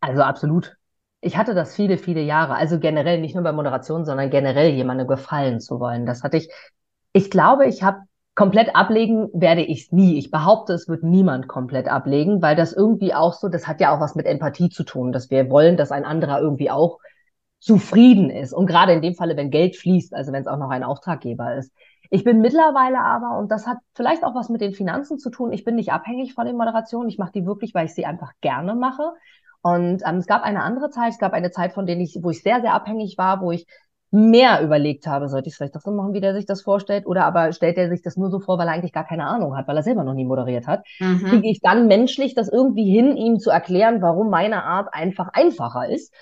Also 0.00 0.22
absolut 0.22 0.76
ich 1.20 1.36
hatte 1.36 1.54
das 1.54 1.74
viele, 1.74 1.98
viele 1.98 2.22
Jahre. 2.22 2.54
Also 2.54 2.78
generell 2.78 3.20
nicht 3.20 3.34
nur 3.34 3.44
bei 3.44 3.52
Moderation, 3.52 4.04
sondern 4.04 4.30
generell 4.30 4.70
jemandem 4.70 5.06
gefallen 5.06 5.60
zu 5.60 5.80
wollen. 5.80 6.06
Das 6.06 6.22
hatte 6.22 6.38
ich. 6.38 6.50
Ich 7.12 7.30
glaube, 7.30 7.66
ich 7.66 7.82
habe 7.82 8.00
komplett 8.34 8.74
ablegen 8.74 9.28
werde 9.34 9.62
ich 9.62 9.92
nie. 9.92 10.16
Ich 10.16 10.30
behaupte, 10.30 10.72
es 10.72 10.88
wird 10.88 11.02
niemand 11.02 11.48
komplett 11.48 11.88
ablegen, 11.88 12.40
weil 12.40 12.56
das 12.56 12.72
irgendwie 12.72 13.12
auch 13.12 13.34
so, 13.34 13.48
das 13.48 13.66
hat 13.66 13.80
ja 13.80 13.94
auch 13.94 14.00
was 14.00 14.14
mit 14.14 14.26
Empathie 14.26 14.70
zu 14.70 14.84
tun, 14.84 15.12
dass 15.12 15.30
wir 15.30 15.50
wollen, 15.50 15.76
dass 15.76 15.92
ein 15.92 16.04
anderer 16.04 16.40
irgendwie 16.40 16.70
auch 16.70 16.98
zufrieden 17.58 18.30
ist. 18.30 18.54
Und 18.54 18.66
gerade 18.66 18.92
in 18.92 19.02
dem 19.02 19.14
Falle, 19.14 19.36
wenn 19.36 19.50
Geld 19.50 19.76
fließt, 19.76 20.14
also 20.14 20.32
wenn 20.32 20.40
es 20.40 20.48
auch 20.48 20.56
noch 20.56 20.70
ein 20.70 20.84
Auftraggeber 20.84 21.56
ist. 21.56 21.72
Ich 22.08 22.24
bin 22.24 22.40
mittlerweile 22.40 23.00
aber, 23.00 23.38
und 23.38 23.50
das 23.50 23.66
hat 23.66 23.78
vielleicht 23.94 24.24
auch 24.24 24.34
was 24.34 24.48
mit 24.48 24.60
den 24.60 24.72
Finanzen 24.72 25.18
zu 25.18 25.30
tun, 25.30 25.52
ich 25.52 25.64
bin 25.64 25.76
nicht 25.76 25.92
abhängig 25.92 26.34
von 26.34 26.46
den 26.46 26.56
Moderationen. 26.56 27.08
Ich 27.08 27.18
mache 27.18 27.32
die 27.32 27.46
wirklich, 27.46 27.74
weil 27.74 27.86
ich 27.86 27.94
sie 27.94 28.06
einfach 28.06 28.32
gerne 28.40 28.74
mache. 28.74 29.12
Und 29.62 30.02
ähm, 30.06 30.16
es 30.16 30.26
gab 30.26 30.42
eine 30.42 30.62
andere 30.62 30.90
Zeit, 30.90 31.12
es 31.12 31.18
gab 31.18 31.32
eine 31.32 31.50
Zeit, 31.50 31.72
von 31.72 31.86
denen 31.86 32.00
ich, 32.00 32.18
wo 32.22 32.30
ich 32.30 32.42
sehr, 32.42 32.60
sehr 32.60 32.74
abhängig 32.74 33.18
war, 33.18 33.40
wo 33.40 33.52
ich 33.52 33.66
mehr 34.12 34.62
überlegt 34.62 35.06
habe, 35.06 35.28
sollte 35.28 35.46
ich 35.46 35.52
es 35.52 35.56
vielleicht 35.58 35.76
doch 35.76 35.82
so 35.82 35.92
machen, 35.92 36.14
wie 36.14 36.20
der 36.20 36.34
sich 36.34 36.46
das 36.46 36.62
vorstellt, 36.62 37.06
oder 37.06 37.24
aber 37.24 37.52
stellt 37.52 37.78
er 37.78 37.88
sich 37.88 38.02
das 38.02 38.16
nur 38.16 38.30
so 38.30 38.40
vor, 38.40 38.58
weil 38.58 38.66
er 38.66 38.74
eigentlich 38.74 38.92
gar 38.92 39.06
keine 39.06 39.26
Ahnung 39.26 39.56
hat, 39.56 39.68
weil 39.68 39.76
er 39.76 39.84
selber 39.84 40.02
noch 40.02 40.14
nie 40.14 40.24
moderiert 40.24 40.66
hat, 40.66 40.84
mhm. 40.98 41.24
kriege 41.26 41.48
ich 41.48 41.60
dann 41.60 41.86
menschlich 41.86 42.34
das 42.34 42.48
irgendwie 42.48 42.90
hin, 42.90 43.16
ihm 43.16 43.38
zu 43.38 43.50
erklären, 43.50 44.02
warum 44.02 44.30
meine 44.30 44.64
Art 44.64 44.92
einfach 44.92 45.28
einfacher 45.32 45.88
ist. 45.88 46.12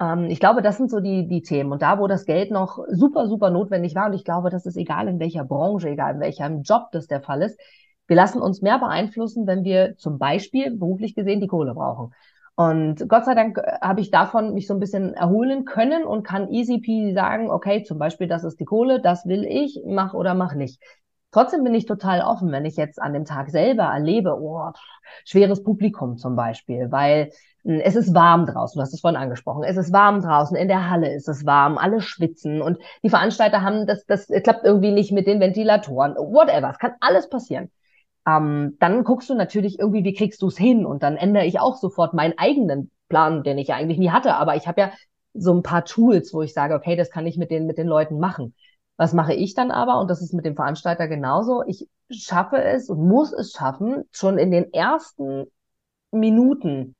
Ähm, 0.00 0.30
ich 0.30 0.40
glaube, 0.40 0.62
das 0.62 0.78
sind 0.78 0.90
so 0.90 1.00
die, 1.00 1.28
die 1.28 1.42
Themen. 1.42 1.70
Und 1.70 1.82
da, 1.82 1.98
wo 1.98 2.06
das 2.06 2.24
Geld 2.24 2.50
noch 2.50 2.78
super, 2.88 3.26
super 3.26 3.50
notwendig 3.50 3.94
war, 3.94 4.06
und 4.06 4.14
ich 4.14 4.24
glaube, 4.24 4.48
das 4.48 4.64
ist 4.64 4.76
egal 4.78 5.08
in 5.08 5.20
welcher 5.20 5.44
Branche, 5.44 5.90
egal 5.90 6.14
in 6.14 6.20
welchem 6.20 6.62
Job 6.62 6.88
das 6.92 7.08
der 7.08 7.20
Fall 7.20 7.42
ist, 7.42 7.60
wir 8.06 8.16
lassen 8.16 8.40
uns 8.40 8.62
mehr 8.62 8.78
beeinflussen, 8.78 9.46
wenn 9.46 9.64
wir 9.64 9.96
zum 9.96 10.18
Beispiel 10.18 10.76
beruflich 10.76 11.14
gesehen 11.14 11.40
die 11.40 11.46
Kohle 11.46 11.74
brauchen. 11.74 12.12
Und 12.56 13.08
Gott 13.08 13.24
sei 13.24 13.34
Dank 13.34 13.58
äh, 13.58 13.78
habe 13.80 14.00
ich 14.00 14.10
davon 14.10 14.54
mich 14.54 14.66
so 14.66 14.74
ein 14.74 14.80
bisschen 14.80 15.14
erholen 15.14 15.64
können 15.64 16.04
und 16.04 16.22
kann 16.22 16.50
easy 16.50 16.78
peasy 16.78 17.12
sagen, 17.12 17.50
okay, 17.50 17.82
zum 17.82 17.98
Beispiel, 17.98 18.28
das 18.28 18.44
ist 18.44 18.60
die 18.60 18.64
Kohle, 18.64 19.00
das 19.00 19.26
will 19.26 19.44
ich, 19.44 19.80
mach 19.86 20.14
oder 20.14 20.34
mach 20.34 20.54
nicht. 20.54 20.80
Trotzdem 21.32 21.64
bin 21.64 21.74
ich 21.74 21.86
total 21.86 22.20
offen, 22.22 22.52
wenn 22.52 22.64
ich 22.64 22.76
jetzt 22.76 23.02
an 23.02 23.12
dem 23.12 23.24
Tag 23.24 23.50
selber 23.50 23.84
erlebe, 23.84 24.38
oh, 24.40 24.70
schweres 25.24 25.64
Publikum 25.64 26.16
zum 26.16 26.36
Beispiel, 26.36 26.92
weil 26.92 27.30
hm, 27.64 27.80
es 27.80 27.96
ist 27.96 28.14
warm 28.14 28.46
draußen, 28.46 28.78
du 28.78 28.82
hast 28.82 28.94
es 28.94 29.00
vorhin 29.00 29.20
angesprochen, 29.20 29.64
es 29.64 29.76
ist 29.76 29.92
warm 29.92 30.20
draußen, 30.22 30.56
in 30.56 30.68
der 30.68 30.88
Halle 30.88 31.12
ist 31.12 31.28
es 31.28 31.44
warm, 31.44 31.76
alle 31.76 32.00
schwitzen 32.00 32.62
und 32.62 32.78
die 33.02 33.10
Veranstalter 33.10 33.62
haben, 33.62 33.84
das, 33.88 34.06
das 34.06 34.28
klappt 34.28 34.64
irgendwie 34.64 34.92
nicht 34.92 35.10
mit 35.10 35.26
den 35.26 35.40
Ventilatoren, 35.40 36.14
whatever, 36.14 36.70
es 36.70 36.78
kann 36.78 36.92
alles 37.00 37.28
passieren 37.28 37.68
ähm, 38.26 38.76
dann 38.80 39.04
guckst 39.04 39.28
du 39.28 39.34
natürlich 39.34 39.78
irgendwie, 39.78 40.04
wie 40.04 40.14
kriegst 40.14 40.42
du 40.42 40.48
es 40.48 40.56
hin? 40.56 40.86
Und 40.86 41.02
dann 41.02 41.16
ändere 41.16 41.44
ich 41.44 41.60
auch 41.60 41.76
sofort 41.76 42.14
meinen 42.14 42.38
eigenen 42.38 42.90
Plan, 43.08 43.42
den 43.42 43.58
ich 43.58 43.68
ja 43.68 43.76
eigentlich 43.76 43.98
nie 43.98 44.10
hatte. 44.10 44.34
Aber 44.34 44.56
ich 44.56 44.66
habe 44.66 44.80
ja 44.80 44.92
so 45.34 45.52
ein 45.52 45.62
paar 45.62 45.84
Tools, 45.84 46.32
wo 46.32 46.42
ich 46.42 46.54
sage, 46.54 46.74
okay, 46.74 46.96
das 46.96 47.10
kann 47.10 47.26
ich 47.26 47.36
mit 47.36 47.50
den, 47.50 47.66
mit 47.66 47.76
den 47.76 47.88
Leuten 47.88 48.18
machen. 48.18 48.54
Was 48.96 49.12
mache 49.12 49.34
ich 49.34 49.54
dann 49.54 49.70
aber? 49.70 50.00
Und 50.00 50.08
das 50.08 50.22
ist 50.22 50.32
mit 50.32 50.44
dem 50.44 50.54
Veranstalter 50.54 51.08
genauso. 51.08 51.64
Ich 51.66 51.88
schaffe 52.10 52.62
es 52.62 52.88
und 52.88 53.06
muss 53.06 53.32
es 53.32 53.52
schaffen, 53.52 54.04
schon 54.12 54.38
in 54.38 54.50
den 54.50 54.72
ersten 54.72 55.46
Minuten 56.12 56.94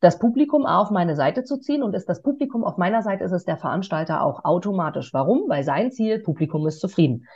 das 0.00 0.18
Publikum 0.18 0.66
auf 0.66 0.90
meine 0.90 1.16
Seite 1.16 1.44
zu 1.44 1.58
ziehen. 1.58 1.82
Und 1.82 1.94
ist 1.94 2.08
das 2.08 2.22
Publikum 2.22 2.64
auf 2.64 2.76
meiner 2.76 3.02
Seite, 3.02 3.24
ist 3.24 3.32
es 3.32 3.44
der 3.44 3.56
Veranstalter 3.56 4.22
auch 4.22 4.44
automatisch. 4.44 5.12
Warum? 5.12 5.48
Weil 5.48 5.64
sein 5.64 5.90
Ziel, 5.90 6.20
Publikum 6.20 6.66
ist 6.66 6.80
zufrieden. 6.80 7.26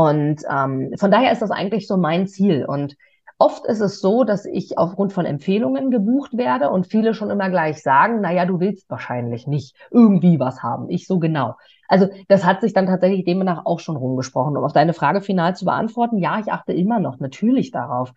Und 0.00 0.44
ähm, 0.50 0.94
von 0.96 1.10
daher 1.10 1.30
ist 1.30 1.42
das 1.42 1.50
eigentlich 1.50 1.86
so 1.86 1.98
mein 1.98 2.26
Ziel. 2.26 2.64
Und 2.64 2.96
oft 3.36 3.66
ist 3.66 3.80
es 3.80 4.00
so, 4.00 4.24
dass 4.24 4.46
ich 4.46 4.78
aufgrund 4.78 5.12
von 5.12 5.26
Empfehlungen 5.26 5.90
gebucht 5.90 6.38
werde 6.38 6.70
und 6.70 6.86
viele 6.86 7.12
schon 7.12 7.28
immer 7.28 7.50
gleich 7.50 7.82
sagen, 7.82 8.22
naja, 8.22 8.46
du 8.46 8.60
willst 8.60 8.88
wahrscheinlich 8.88 9.46
nicht 9.46 9.76
irgendwie 9.90 10.40
was 10.40 10.62
haben. 10.62 10.88
Ich 10.88 11.06
so 11.06 11.18
genau. 11.18 11.56
Also 11.86 12.08
das 12.28 12.46
hat 12.46 12.62
sich 12.62 12.72
dann 12.72 12.86
tatsächlich 12.86 13.26
demnach 13.26 13.66
auch 13.66 13.78
schon 13.78 13.96
rumgesprochen. 13.96 14.56
Um 14.56 14.64
auf 14.64 14.72
deine 14.72 14.94
Frage 14.94 15.20
final 15.20 15.54
zu 15.54 15.66
beantworten, 15.66 16.16
ja, 16.16 16.38
ich 16.38 16.50
achte 16.50 16.72
immer 16.72 16.98
noch 16.98 17.20
natürlich 17.20 17.70
darauf, 17.70 18.14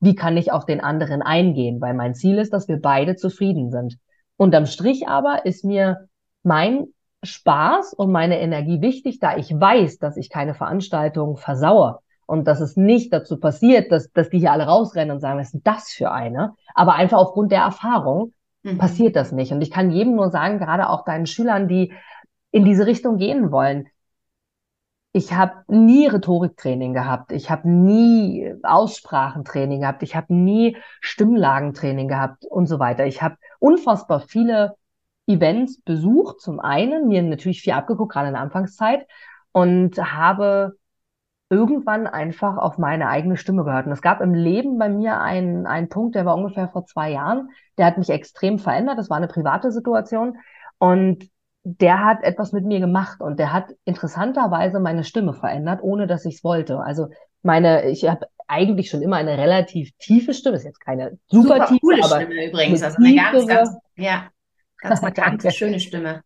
wie 0.00 0.16
kann 0.16 0.36
ich 0.36 0.50
auf 0.50 0.66
den 0.66 0.80
anderen 0.80 1.22
eingehen, 1.22 1.80
weil 1.80 1.94
mein 1.94 2.16
Ziel 2.16 2.38
ist, 2.38 2.52
dass 2.52 2.66
wir 2.66 2.80
beide 2.80 3.14
zufrieden 3.14 3.70
sind. 3.70 3.96
Unterm 4.36 4.66
Strich 4.66 5.06
aber 5.06 5.46
ist 5.46 5.64
mir 5.64 6.08
mein 6.42 6.88
Spaß 7.22 7.94
und 7.94 8.10
meine 8.10 8.40
Energie 8.40 8.80
wichtig, 8.80 9.18
da 9.20 9.36
ich 9.36 9.48
weiß, 9.52 9.98
dass 9.98 10.16
ich 10.16 10.28
keine 10.28 10.54
Veranstaltung 10.54 11.36
versaue 11.36 11.98
und 12.26 12.46
dass 12.48 12.60
es 12.60 12.76
nicht 12.76 13.12
dazu 13.12 13.38
passiert, 13.38 13.92
dass, 13.92 14.10
dass 14.12 14.30
die 14.30 14.38
hier 14.40 14.52
alle 14.52 14.66
rausrennen 14.66 15.12
und 15.12 15.20
sagen, 15.20 15.38
was 15.38 15.48
ist 15.48 15.54
denn 15.54 15.62
das 15.64 15.90
für 15.90 16.10
eine? 16.10 16.54
Aber 16.74 16.94
einfach 16.94 17.18
aufgrund 17.18 17.52
der 17.52 17.62
Erfahrung 17.62 18.32
mhm. 18.62 18.78
passiert 18.78 19.16
das 19.16 19.32
nicht. 19.32 19.52
Und 19.52 19.60
ich 19.60 19.70
kann 19.70 19.90
jedem 19.90 20.16
nur 20.16 20.30
sagen, 20.30 20.58
gerade 20.58 20.88
auch 20.88 21.04
deinen 21.04 21.26
Schülern, 21.26 21.68
die 21.68 21.92
in 22.50 22.64
diese 22.64 22.86
Richtung 22.86 23.18
gehen 23.18 23.52
wollen, 23.52 23.88
ich 25.14 25.34
habe 25.34 25.62
nie 25.68 26.06
Rhetoriktraining 26.06 26.94
gehabt, 26.94 27.32
ich 27.32 27.50
habe 27.50 27.68
nie 27.68 28.54
Aussprachentraining 28.62 29.80
gehabt, 29.82 30.02
ich 30.02 30.16
habe 30.16 30.32
nie 30.34 30.78
Stimmlagentraining 31.02 32.08
gehabt 32.08 32.46
und 32.46 32.66
so 32.66 32.78
weiter. 32.78 33.04
Ich 33.04 33.20
habe 33.20 33.36
unfassbar 33.58 34.20
viele 34.20 34.74
Events 35.26 35.80
besucht, 35.82 36.40
zum 36.40 36.60
einen, 36.60 37.08
mir 37.08 37.22
natürlich 37.22 37.62
viel 37.62 37.72
abgeguckt, 37.72 38.12
gerade 38.12 38.28
in 38.28 38.34
der 38.34 38.42
Anfangszeit, 38.42 39.06
und 39.52 39.98
habe 39.98 40.72
irgendwann 41.50 42.06
einfach 42.06 42.56
auf 42.56 42.78
meine 42.78 43.08
eigene 43.08 43.36
Stimme 43.36 43.64
gehört. 43.64 43.86
Und 43.86 43.92
es 43.92 44.00
gab 44.00 44.22
im 44.22 44.32
Leben 44.32 44.78
bei 44.78 44.88
mir 44.88 45.20
einen, 45.20 45.66
einen 45.66 45.90
Punkt, 45.90 46.14
der 46.14 46.24
war 46.24 46.34
ungefähr 46.34 46.68
vor 46.68 46.86
zwei 46.86 47.10
Jahren, 47.10 47.50
der 47.76 47.86
hat 47.86 47.98
mich 47.98 48.08
extrem 48.08 48.58
verändert. 48.58 48.98
Das 48.98 49.10
war 49.10 49.18
eine 49.18 49.28
private 49.28 49.70
Situation. 49.70 50.38
Und 50.78 51.28
der 51.64 52.04
hat 52.04 52.22
etwas 52.22 52.52
mit 52.52 52.64
mir 52.64 52.80
gemacht 52.80 53.20
und 53.20 53.38
der 53.38 53.52
hat 53.52 53.66
interessanterweise 53.84 54.80
meine 54.80 55.04
Stimme 55.04 55.34
verändert, 55.34 55.80
ohne 55.82 56.06
dass 56.06 56.24
ich 56.24 56.36
es 56.36 56.44
wollte. 56.44 56.80
Also 56.80 57.08
meine, 57.42 57.88
ich 57.90 58.08
habe 58.08 58.26
eigentlich 58.48 58.90
schon 58.90 59.02
immer 59.02 59.16
eine 59.16 59.38
relativ 59.38 59.92
tiefe 59.98 60.34
Stimme, 60.34 60.56
ist 60.56 60.64
jetzt 60.64 60.80
keine 60.80 61.18
super, 61.28 61.54
super 61.54 61.66
tiefe, 61.66 61.80
coole 61.80 62.02
aber 62.02 62.20
Stimme 62.20 62.46
übrigens, 62.48 62.82
also 62.82 62.96
eine 62.96 63.14
ganz, 63.14 63.46
ganz, 63.46 63.76
ja. 63.96 64.24
Ganz 64.82 65.00
markante, 65.02 65.50
schöne 65.50 65.80
Stimme. 65.80 66.22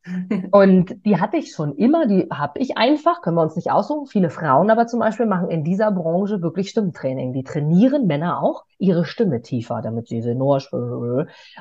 Und 0.51 1.05
die 1.05 1.21
hatte 1.21 1.37
ich 1.37 1.53
schon 1.53 1.77
immer, 1.77 2.07
die 2.07 2.27
habe 2.33 2.59
ich 2.59 2.77
einfach, 2.77 3.21
können 3.21 3.37
wir 3.37 3.43
uns 3.43 3.57
nicht 3.57 3.71
aussuchen. 3.71 4.07
Viele 4.07 4.31
Frauen 4.31 4.71
aber 4.71 4.87
zum 4.87 5.01
Beispiel 5.01 5.27
machen 5.27 5.51
in 5.51 5.63
dieser 5.63 5.93
Branche 5.93 6.43
wirklich 6.43 6.71
Stimmtraining. 6.71 7.33
Die 7.33 7.45
trainieren 7.45 8.07
Männer 8.07 8.43
auch 8.43 8.65
ihre 8.79 9.05
Stimme 9.05 9.43
tiefer, 9.43 9.81
damit 9.83 10.09
sie 10.09 10.23
Senor 10.23 10.61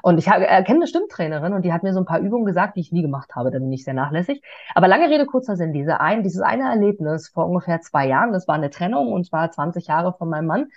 Und 0.02 0.18
ich 0.18 0.28
erkenne 0.28 0.80
eine 0.80 0.88
Stimmtrainerin 0.88 1.54
und 1.54 1.64
die 1.64 1.74
hat 1.74 1.84
mir 1.84 1.94
so 1.94 2.00
ein 2.00 2.06
paar 2.06 2.20
Übungen 2.20 2.46
gesagt, 2.46 2.76
die 2.76 2.82
ich 2.82 2.92
nie 2.92 3.02
gemacht 3.02 3.36
habe, 3.36 3.52
da 3.52 3.60
bin 3.60 3.72
ich 3.72 3.84
sehr 3.84 3.94
nachlässig. 3.94 4.42
Aber 4.74 4.88
lange 4.88 5.10
Rede, 5.10 5.26
kurzer 5.26 5.56
Sinn, 5.56 5.74
diese 5.74 6.00
ein, 6.00 6.24
dieses 6.24 6.42
eine 6.42 6.64
Erlebnis 6.64 7.30
vor 7.30 7.48
ungefähr 7.48 7.82
zwei 7.82 8.08
Jahren, 8.08 8.34
das 8.34 8.48
war 8.48 8.56
eine 8.56 8.70
Trennung 8.70 9.12
und 9.12 9.26
zwar 9.26 9.52
20 9.52 9.88
Jahre 9.88 10.14
von 10.18 10.30
meinem 10.30 10.48
Mann 10.48 10.68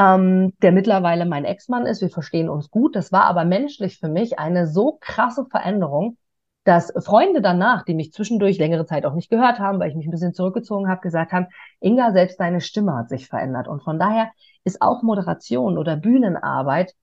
ähm, 0.00 0.54
der 0.62 0.72
mittlerweile 0.72 1.26
mein 1.26 1.44
Ex-Mann 1.44 1.84
ist. 1.84 2.00
Wir 2.00 2.08
verstehen 2.08 2.48
uns 2.48 2.70
gut. 2.70 2.96
Das 2.96 3.12
war 3.12 3.24
aber 3.24 3.44
menschlich 3.44 3.98
für 3.98 4.08
mich 4.08 4.38
eine 4.38 4.66
so 4.66 4.96
krasse 4.98 5.44
Veränderung, 5.44 6.16
dass 6.64 6.92
Freunde 7.04 7.42
danach, 7.42 7.84
die 7.84 7.94
mich 7.94 8.12
zwischendurch 8.12 8.58
längere 8.58 8.86
Zeit 8.86 9.04
auch 9.04 9.14
nicht 9.14 9.28
gehört 9.28 9.58
haben, 9.58 9.78
weil 9.78 9.90
ich 9.90 9.96
mich 9.96 10.06
ein 10.06 10.10
bisschen 10.10 10.32
zurückgezogen 10.32 10.88
habe, 10.88 11.02
gesagt 11.02 11.32
haben, 11.32 11.48
Inga, 11.80 12.12
selbst 12.12 12.40
deine 12.40 12.62
Stimme 12.62 12.96
hat 12.96 13.10
sich 13.10 13.28
verändert. 13.28 13.68
Und 13.68 13.82
von 13.82 13.98
daher 13.98 14.30
ist 14.64 14.80
auch 14.80 15.02
Moderation 15.02 15.76
oder 15.76 15.96
Bühnenarbeit 15.96 16.94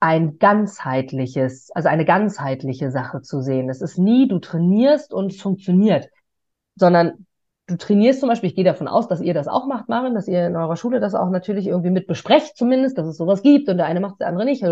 ein 0.00 0.38
ganzheitliches, 0.38 1.70
also 1.70 1.88
eine 1.88 2.04
ganzheitliche 2.04 2.90
Sache 2.90 3.22
zu 3.22 3.40
sehen. 3.40 3.70
Es 3.70 3.80
ist 3.80 3.98
nie, 3.98 4.28
du 4.28 4.38
trainierst 4.38 5.14
und 5.14 5.34
funktioniert, 5.34 6.08
sondern 6.76 7.26
du 7.68 7.76
trainierst 7.76 8.20
zum 8.20 8.28
Beispiel, 8.28 8.48
ich 8.48 8.56
gehe 8.56 8.64
davon 8.64 8.88
aus, 8.88 9.08
dass 9.08 9.20
ihr 9.20 9.34
das 9.34 9.46
auch 9.46 9.66
macht, 9.66 9.88
Marin, 9.88 10.14
dass 10.14 10.26
ihr 10.26 10.46
in 10.46 10.56
eurer 10.56 10.76
Schule 10.76 11.00
das 11.00 11.14
auch 11.14 11.30
natürlich 11.30 11.66
irgendwie 11.68 11.90
mit 11.90 12.06
besprecht, 12.06 12.56
zumindest, 12.56 12.98
dass 12.98 13.06
es 13.06 13.16
sowas 13.16 13.42
gibt 13.42 13.68
und 13.68 13.76
der 13.76 13.86
eine 13.86 14.00
macht, 14.00 14.20
der 14.20 14.28
andere 14.28 14.46
nicht. 14.46 14.64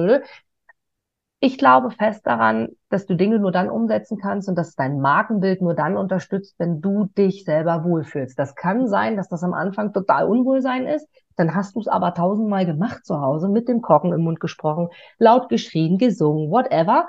Ich 1.39 1.59
glaube 1.59 1.91
fest 1.91 2.27
daran, 2.27 2.71
dass 2.89 3.05
du 3.05 3.15
Dinge 3.15 3.39
nur 3.39 3.53
dann 3.53 3.69
umsetzen 3.69 4.19
kannst 4.19 4.49
und 4.49 4.57
dass 4.57 4.75
dein 4.75 5.01
Markenbild 5.01 5.61
nur 5.61 5.75
dann 5.75 5.99
unterstützt, 5.99 6.55
wenn 6.59 6.81
du 6.81 7.11
dich 7.17 7.45
selber 7.45 7.85
wohlfühlst. 7.85 8.39
Das 8.39 8.55
kann 8.55 8.89
sein, 8.89 9.19
dass 9.19 9.29
das 9.29 9.45
am 9.45 9.53
Anfang 9.53 9.93
total 9.93 10.27
Unwohlsein 10.27 10.87
ist. 10.87 11.07
Dann 11.37 11.55
hast 11.55 11.77
du 11.77 11.81
es 11.81 11.89
aber 11.89 12.15
tausendmal 12.15 12.65
gemacht 12.65 13.05
zu 13.05 13.21
Hause, 13.21 13.51
mit 13.51 13.69
dem 13.69 13.83
Korken 13.83 14.15
im 14.15 14.23
Mund 14.23 14.41
gesprochen, 14.41 14.89
laut 15.19 15.51
geschrien, 15.51 15.99
gesungen, 15.99 16.51
whatever. 16.51 17.07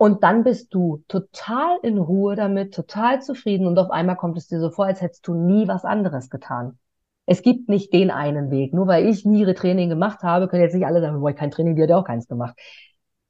Und 0.00 0.22
dann 0.22 0.44
bist 0.44 0.72
du 0.72 1.04
total 1.08 1.76
in 1.82 1.98
Ruhe 1.98 2.34
damit, 2.34 2.72
total 2.72 3.20
zufrieden 3.20 3.66
und 3.66 3.78
auf 3.78 3.90
einmal 3.90 4.16
kommt 4.16 4.38
es 4.38 4.46
dir 4.46 4.58
so 4.58 4.70
vor, 4.70 4.86
als 4.86 5.02
hättest 5.02 5.28
du 5.28 5.34
nie 5.34 5.68
was 5.68 5.84
anderes 5.84 6.30
getan. 6.30 6.78
Es 7.26 7.42
gibt 7.42 7.68
nicht 7.68 7.92
den 7.92 8.10
einen 8.10 8.50
Weg. 8.50 8.72
Nur 8.72 8.86
weil 8.86 9.06
ich 9.06 9.26
nie 9.26 9.44
Training 9.52 9.90
gemacht 9.90 10.22
habe, 10.22 10.48
können 10.48 10.62
jetzt 10.62 10.74
nicht 10.74 10.86
alle 10.86 11.02
sagen, 11.02 11.20
boah, 11.20 11.28
ich 11.28 11.36
kein 11.36 11.50
Training, 11.50 11.76
die 11.76 11.82
hat 11.82 11.90
ja 11.90 11.98
auch 11.98 12.06
keins 12.06 12.28
gemacht. 12.28 12.58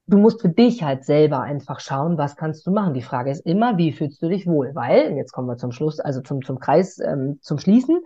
Du 0.07 0.17
musst 0.17 0.43
für 0.43 0.49
dich 0.49 0.85
halt 0.85 1.05
selber 1.05 1.41
einfach 1.41 1.81
schauen, 1.81 2.17
was 2.19 2.37
kannst 2.37 2.65
du 2.69 2.71
machen. 2.71 2.95
Die 2.95 3.03
Frage 3.03 3.33
ist 3.33 3.45
immer, 3.45 3.77
wie 3.77 3.91
fühlst 3.91 4.23
du 4.23 4.29
dich 4.29 4.47
wohl? 4.47 4.73
Weil, 4.77 5.17
jetzt 5.17 5.33
kommen 5.33 5.49
wir 5.49 5.57
zum 5.57 5.73
Schluss, 5.73 5.99
also 5.99 6.21
zum, 6.21 6.41
zum 6.43 6.61
Kreis, 6.61 7.01
ähm, 7.01 7.41
zum 7.43 7.59
Schließen, 7.59 7.99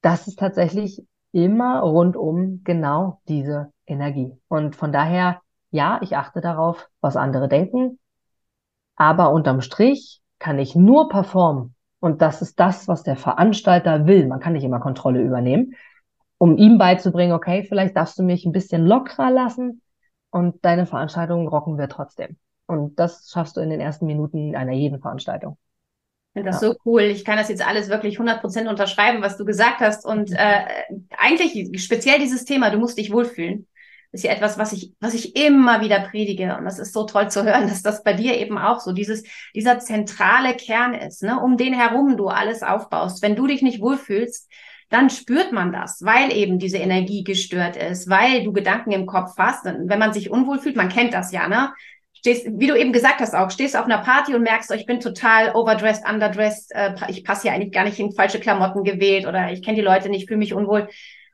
das 0.00 0.26
ist 0.26 0.40
tatsächlich 0.40 1.06
immer 1.30 1.82
rundum 1.82 2.62
genau 2.64 3.20
diese 3.28 3.72
Energie. 3.86 4.36
Und 4.48 4.74
von 4.74 4.90
daher 4.90 5.40
ja, 5.70 6.00
ich 6.02 6.16
achte 6.16 6.40
darauf, 6.40 6.88
was 7.00 7.16
andere 7.16 7.48
denken, 7.48 7.98
aber 8.96 9.30
unterm 9.30 9.60
Strich 9.60 10.20
kann 10.38 10.58
ich 10.58 10.74
nur 10.74 11.08
performen. 11.08 11.74
Und 12.00 12.22
das 12.22 12.42
ist 12.42 12.60
das, 12.60 12.86
was 12.88 13.02
der 13.02 13.16
Veranstalter 13.16 14.06
will. 14.06 14.26
Man 14.26 14.40
kann 14.40 14.52
nicht 14.52 14.64
immer 14.64 14.80
Kontrolle 14.80 15.20
übernehmen, 15.20 15.74
um 16.38 16.56
ihm 16.56 16.78
beizubringen, 16.78 17.32
okay, 17.32 17.64
vielleicht 17.64 17.96
darfst 17.96 18.18
du 18.18 18.22
mich 18.22 18.44
ein 18.44 18.52
bisschen 18.52 18.86
lockerer 18.86 19.30
lassen 19.30 19.82
und 20.30 20.64
deine 20.64 20.86
Veranstaltung 20.86 21.48
rocken 21.48 21.78
wir 21.78 21.88
trotzdem. 21.88 22.36
Und 22.66 22.98
das 22.98 23.30
schaffst 23.32 23.56
du 23.56 23.60
in 23.60 23.70
den 23.70 23.80
ersten 23.80 24.06
Minuten 24.06 24.54
einer 24.54 24.72
jeden 24.72 25.00
Veranstaltung. 25.00 25.58
Ich 26.28 26.40
finde 26.40 26.50
das 26.50 26.60
ja. 26.60 26.68
so 26.68 26.76
cool. 26.84 27.02
Ich 27.02 27.24
kann 27.24 27.38
das 27.38 27.48
jetzt 27.48 27.66
alles 27.66 27.88
wirklich 27.88 28.20
100% 28.20 28.68
unterschreiben, 28.68 29.22
was 29.22 29.36
du 29.36 29.44
gesagt 29.44 29.80
hast. 29.80 30.04
Und 30.04 30.30
äh, 30.32 30.66
eigentlich 31.18 31.82
speziell 31.82 32.20
dieses 32.20 32.44
Thema, 32.44 32.70
du 32.70 32.78
musst 32.78 32.98
dich 32.98 33.10
wohlfühlen 33.10 33.66
ist 34.12 34.24
ja 34.24 34.32
etwas, 34.32 34.58
was 34.58 34.72
ich, 34.72 34.92
was 35.00 35.14
ich 35.14 35.36
immer 35.36 35.80
wieder 35.82 36.00
predige. 36.00 36.56
Und 36.56 36.64
das 36.64 36.78
ist 36.78 36.92
so 36.92 37.04
toll 37.04 37.30
zu 37.30 37.44
hören, 37.44 37.68
dass 37.68 37.82
das 37.82 38.02
bei 38.02 38.14
dir 38.14 38.36
eben 38.38 38.58
auch 38.58 38.80
so 38.80 38.92
dieses, 38.92 39.22
dieser 39.54 39.78
zentrale 39.78 40.54
Kern 40.54 40.94
ist, 40.94 41.22
ne, 41.22 41.38
um 41.40 41.56
den 41.56 41.74
herum 41.74 42.16
du 42.16 42.28
alles 42.28 42.62
aufbaust. 42.62 43.22
Wenn 43.22 43.36
du 43.36 43.46
dich 43.46 43.62
nicht 43.62 43.80
wohlfühlst, 43.80 44.50
dann 44.88 45.10
spürt 45.10 45.52
man 45.52 45.72
das, 45.72 46.00
weil 46.02 46.32
eben 46.32 46.58
diese 46.58 46.78
Energie 46.78 47.22
gestört 47.22 47.76
ist, 47.76 48.08
weil 48.08 48.44
du 48.44 48.52
Gedanken 48.52 48.92
im 48.92 49.04
Kopf 49.04 49.32
hast. 49.36 49.66
Und 49.66 49.90
wenn 49.90 49.98
man 49.98 50.14
sich 50.14 50.30
unwohl 50.30 50.58
fühlt, 50.58 50.76
man 50.76 50.88
kennt 50.88 51.12
das 51.12 51.30
ja, 51.32 51.48
ne? 51.48 51.72
Stehst, 52.14 52.48
wie 52.50 52.66
du 52.66 52.74
eben 52.74 52.92
gesagt 52.92 53.20
hast 53.20 53.34
auch, 53.34 53.50
stehst 53.50 53.76
auf 53.76 53.84
einer 53.84 53.98
Party 53.98 54.34
und 54.34 54.42
merkst, 54.42 54.72
oh, 54.72 54.74
ich 54.74 54.86
bin 54.86 54.98
total 54.98 55.54
overdressed, 55.54 56.08
underdressed, 56.08 56.72
äh, 56.74 56.94
ich 57.08 57.22
passe 57.22 57.42
hier 57.42 57.52
eigentlich 57.52 57.72
gar 57.72 57.84
nicht 57.84 58.00
in 58.00 58.12
falsche 58.12 58.40
Klamotten 58.40 58.82
gewählt 58.82 59.24
oder 59.26 59.52
ich 59.52 59.62
kenne 59.62 59.76
die 59.76 59.82
Leute 59.82 60.08
nicht, 60.08 60.26
fühle 60.26 60.38
mich 60.38 60.52
unwohl 60.52 60.88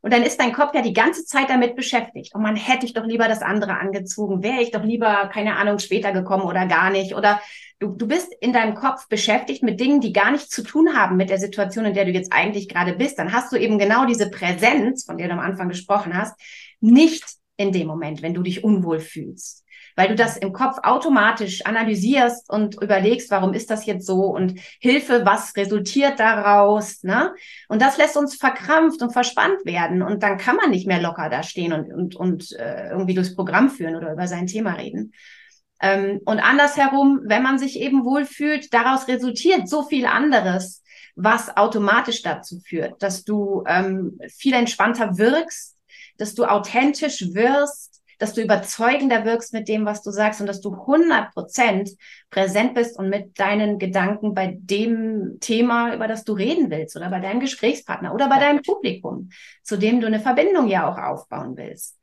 und 0.04 0.12
dann 0.12 0.22
ist 0.22 0.38
dein 0.38 0.52
Kopf 0.52 0.74
ja 0.74 0.82
die 0.82 0.92
ganze 0.92 1.24
Zeit 1.24 1.48
damit 1.48 1.76
beschäftigt. 1.76 2.34
Und 2.34 2.42
man 2.42 2.56
hätte 2.56 2.84
ich 2.84 2.92
doch 2.92 3.06
lieber 3.06 3.26
das 3.26 3.40
andere 3.40 3.78
angezogen, 3.78 4.42
wäre 4.42 4.60
ich 4.60 4.70
doch 4.70 4.84
lieber, 4.84 5.30
keine 5.32 5.56
Ahnung, 5.56 5.78
später 5.78 6.12
gekommen 6.12 6.42
oder 6.42 6.66
gar 6.66 6.90
nicht. 6.90 7.14
Oder 7.14 7.40
du, 7.78 7.88
du 7.88 8.06
bist 8.06 8.30
in 8.42 8.52
deinem 8.52 8.74
Kopf 8.74 9.08
beschäftigt 9.08 9.62
mit 9.62 9.80
Dingen, 9.80 10.02
die 10.02 10.12
gar 10.12 10.30
nichts 10.30 10.50
zu 10.50 10.62
tun 10.62 10.94
haben 10.94 11.16
mit 11.16 11.30
der 11.30 11.38
Situation, 11.38 11.86
in 11.86 11.94
der 11.94 12.04
du 12.04 12.10
jetzt 12.10 12.34
eigentlich 12.34 12.68
gerade 12.68 12.92
bist. 12.92 13.18
Dann 13.18 13.32
hast 13.32 13.50
du 13.50 13.56
eben 13.56 13.78
genau 13.78 14.04
diese 14.04 14.28
Präsenz, 14.28 15.06
von 15.06 15.16
der 15.16 15.28
du 15.28 15.32
am 15.32 15.40
Anfang 15.40 15.70
gesprochen 15.70 16.14
hast, 16.14 16.38
nicht 16.80 17.24
in 17.56 17.72
dem 17.72 17.86
Moment, 17.86 18.20
wenn 18.20 18.34
du 18.34 18.42
dich 18.42 18.62
unwohl 18.62 19.00
fühlst 19.00 19.63
weil 19.96 20.08
du 20.08 20.14
das 20.14 20.36
im 20.36 20.52
Kopf 20.52 20.78
automatisch 20.82 21.64
analysierst 21.66 22.50
und 22.50 22.80
überlegst, 22.82 23.30
warum 23.30 23.54
ist 23.54 23.70
das 23.70 23.86
jetzt 23.86 24.06
so 24.06 24.24
und 24.26 24.60
Hilfe, 24.80 25.24
was 25.24 25.56
resultiert 25.56 26.18
daraus, 26.18 27.02
ne? 27.02 27.34
Und 27.68 27.80
das 27.80 27.96
lässt 27.96 28.16
uns 28.16 28.34
verkrampft 28.34 29.02
und 29.02 29.12
verspannt 29.12 29.64
werden 29.64 30.02
und 30.02 30.22
dann 30.22 30.38
kann 30.38 30.56
man 30.56 30.70
nicht 30.70 30.86
mehr 30.86 31.00
locker 31.00 31.28
da 31.28 31.42
stehen 31.42 31.72
und, 31.72 31.92
und, 31.92 32.16
und 32.16 32.52
äh, 32.58 32.90
irgendwie 32.90 33.14
durchs 33.14 33.34
Programm 33.34 33.70
führen 33.70 33.96
oder 33.96 34.12
über 34.12 34.26
sein 34.26 34.46
Thema 34.46 34.72
reden. 34.74 35.12
Ähm, 35.80 36.20
und 36.24 36.40
andersherum, 36.40 37.20
wenn 37.24 37.42
man 37.42 37.58
sich 37.58 37.78
eben 37.80 38.04
wohlfühlt, 38.04 38.72
daraus 38.72 39.08
resultiert 39.08 39.68
so 39.68 39.82
viel 39.82 40.06
anderes, 40.06 40.82
was 41.16 41.56
automatisch 41.56 42.22
dazu 42.22 42.58
führt, 42.58 43.02
dass 43.02 43.24
du 43.24 43.62
ähm, 43.66 44.18
viel 44.28 44.54
entspannter 44.54 45.18
wirkst, 45.18 45.76
dass 46.16 46.34
du 46.34 46.44
authentisch 46.44 47.34
wirst, 47.34 48.02
dass 48.24 48.32
du 48.32 48.40
überzeugender 48.40 49.26
wirkst 49.26 49.52
mit 49.52 49.68
dem, 49.68 49.84
was 49.84 50.02
du 50.02 50.10
sagst 50.10 50.40
und 50.40 50.46
dass 50.46 50.62
du 50.62 50.72
100 50.72 51.34
Prozent 51.34 51.90
präsent 52.30 52.72
bist 52.72 52.98
und 52.98 53.10
mit 53.10 53.38
deinen 53.38 53.78
Gedanken 53.78 54.32
bei 54.32 54.56
dem 54.58 55.36
Thema, 55.40 55.94
über 55.94 56.08
das 56.08 56.24
du 56.24 56.32
reden 56.32 56.70
willst 56.70 56.96
oder 56.96 57.10
bei 57.10 57.20
deinem 57.20 57.40
Gesprächspartner 57.40 58.14
oder 58.14 58.30
bei 58.30 58.38
deinem 58.38 58.62
Publikum, 58.62 59.28
zu 59.62 59.76
dem 59.76 60.00
du 60.00 60.06
eine 60.06 60.20
Verbindung 60.20 60.68
ja 60.68 60.90
auch 60.90 60.96
aufbauen 60.96 61.58
willst. 61.58 61.98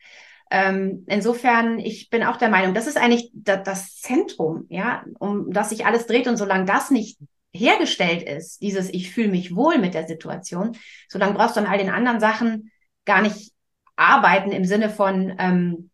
Ähm, 0.52 1.06
insofern, 1.08 1.80
ich 1.80 2.12
bin 2.12 2.24
auch 2.24 2.38
der 2.38 2.50
Meinung, 2.50 2.76
das 2.76 2.86
ist 2.86 2.98
eigentlich 2.98 3.32
das, 3.34 3.64
das 3.64 3.96
Zentrum, 3.96 4.68
ja, 4.70 5.04
um 5.18 5.52
das 5.52 5.70
sich 5.70 5.88
alles 5.88 6.06
dreht 6.06 6.28
und 6.28 6.38
solange 6.38 6.66
das 6.66 6.92
nicht 6.92 7.18
hergestellt 7.52 8.22
ist, 8.22 8.62
dieses 8.62 8.94
ich 8.94 9.12
fühle 9.12 9.30
mich 9.30 9.56
wohl 9.56 9.80
mit 9.80 9.96
der 9.96 10.08
Situation, 10.08 10.78
solange 11.10 11.34
brauchst 11.34 11.56
du 11.56 11.62
an 11.62 11.66
all 11.66 11.80
den 11.80 11.90
anderen 11.90 12.20
Sachen 12.20 12.72
gar 13.06 13.24
nicht 13.24 13.54
arbeiten 13.96 14.52
im 14.52 14.66
Sinne 14.66 14.92
von, 14.92 15.34
ähm, 15.40 15.91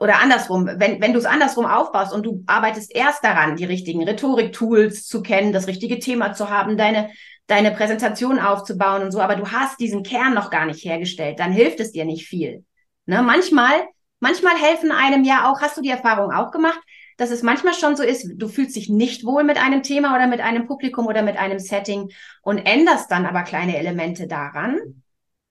oder 0.00 0.20
andersrum, 0.20 0.66
wenn, 0.66 1.00
wenn 1.00 1.12
du 1.12 1.18
es 1.18 1.24
andersrum 1.24 1.66
aufbaust 1.66 2.12
und 2.12 2.24
du 2.24 2.42
arbeitest 2.46 2.94
erst 2.94 3.24
daran, 3.24 3.56
die 3.56 3.64
richtigen 3.64 4.02
Rhetorik-Tools 4.02 5.06
zu 5.06 5.22
kennen, 5.22 5.52
das 5.52 5.66
richtige 5.66 5.98
Thema 5.98 6.32
zu 6.32 6.50
haben, 6.50 6.76
deine, 6.76 7.10
deine 7.46 7.70
Präsentation 7.70 8.38
aufzubauen 8.38 9.02
und 9.02 9.10
so, 9.10 9.20
aber 9.20 9.36
du 9.36 9.50
hast 9.50 9.80
diesen 9.80 10.02
Kern 10.02 10.34
noch 10.34 10.50
gar 10.50 10.66
nicht 10.66 10.84
hergestellt, 10.84 11.38
dann 11.38 11.52
hilft 11.52 11.80
es 11.80 11.92
dir 11.92 12.04
nicht 12.04 12.26
viel. 12.26 12.64
Ne? 13.06 13.22
Manchmal, 13.22 13.88
manchmal 14.20 14.56
helfen 14.56 14.92
einem 14.92 15.24
ja 15.24 15.50
auch, 15.50 15.60
hast 15.60 15.76
du 15.76 15.82
die 15.82 15.90
Erfahrung 15.90 16.32
auch 16.32 16.50
gemacht, 16.50 16.80
dass 17.16 17.30
es 17.30 17.42
manchmal 17.42 17.74
schon 17.74 17.96
so 17.96 18.02
ist, 18.02 18.30
du 18.36 18.48
fühlst 18.48 18.76
dich 18.76 18.88
nicht 18.88 19.24
wohl 19.24 19.42
mit 19.42 19.58
einem 19.58 19.82
Thema 19.82 20.14
oder 20.14 20.26
mit 20.28 20.40
einem 20.40 20.66
Publikum 20.66 21.06
oder 21.06 21.22
mit 21.22 21.36
einem 21.36 21.58
Setting 21.58 22.10
und 22.42 22.58
änderst 22.58 23.10
dann 23.10 23.26
aber 23.26 23.42
kleine 23.42 23.76
Elemente 23.76 24.28
daran. 24.28 25.02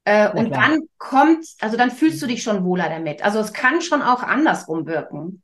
Äh, 0.08 0.32
und 0.32 0.56
dann 0.56 0.84
kommt, 0.98 1.46
also 1.60 1.76
dann 1.76 1.92
fühlst 1.92 2.22
du 2.22 2.28
dich 2.28 2.42
schon 2.42 2.64
wohler 2.64 2.88
damit. 2.88 3.26
Also 3.26 3.40
es 3.40 3.52
kann 3.52 3.82
schon 3.82 4.02
auch 4.02 4.24
andersrum 4.24 4.88
wirken. 4.88 5.44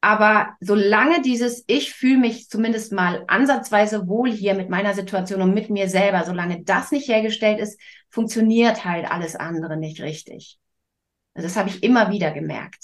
Aber 0.00 0.56
solange 0.60 1.20
dieses, 1.20 1.62
ich 1.66 1.92
fühle 1.92 2.16
mich 2.16 2.48
zumindest 2.48 2.94
mal 2.94 3.24
ansatzweise 3.26 4.08
wohl 4.08 4.30
hier 4.30 4.54
mit 4.54 4.70
meiner 4.70 4.94
Situation 4.94 5.42
und 5.42 5.52
mit 5.52 5.68
mir 5.68 5.90
selber, 5.90 6.24
solange 6.24 6.62
das 6.62 6.90
nicht 6.90 7.06
hergestellt 7.06 7.60
ist, 7.60 7.78
funktioniert 8.08 8.86
halt 8.86 9.10
alles 9.10 9.36
andere 9.36 9.76
nicht 9.76 10.00
richtig. 10.00 10.58
Also 11.34 11.46
das 11.46 11.56
habe 11.58 11.68
ich 11.68 11.82
immer 11.82 12.10
wieder 12.10 12.30
gemerkt. 12.30 12.82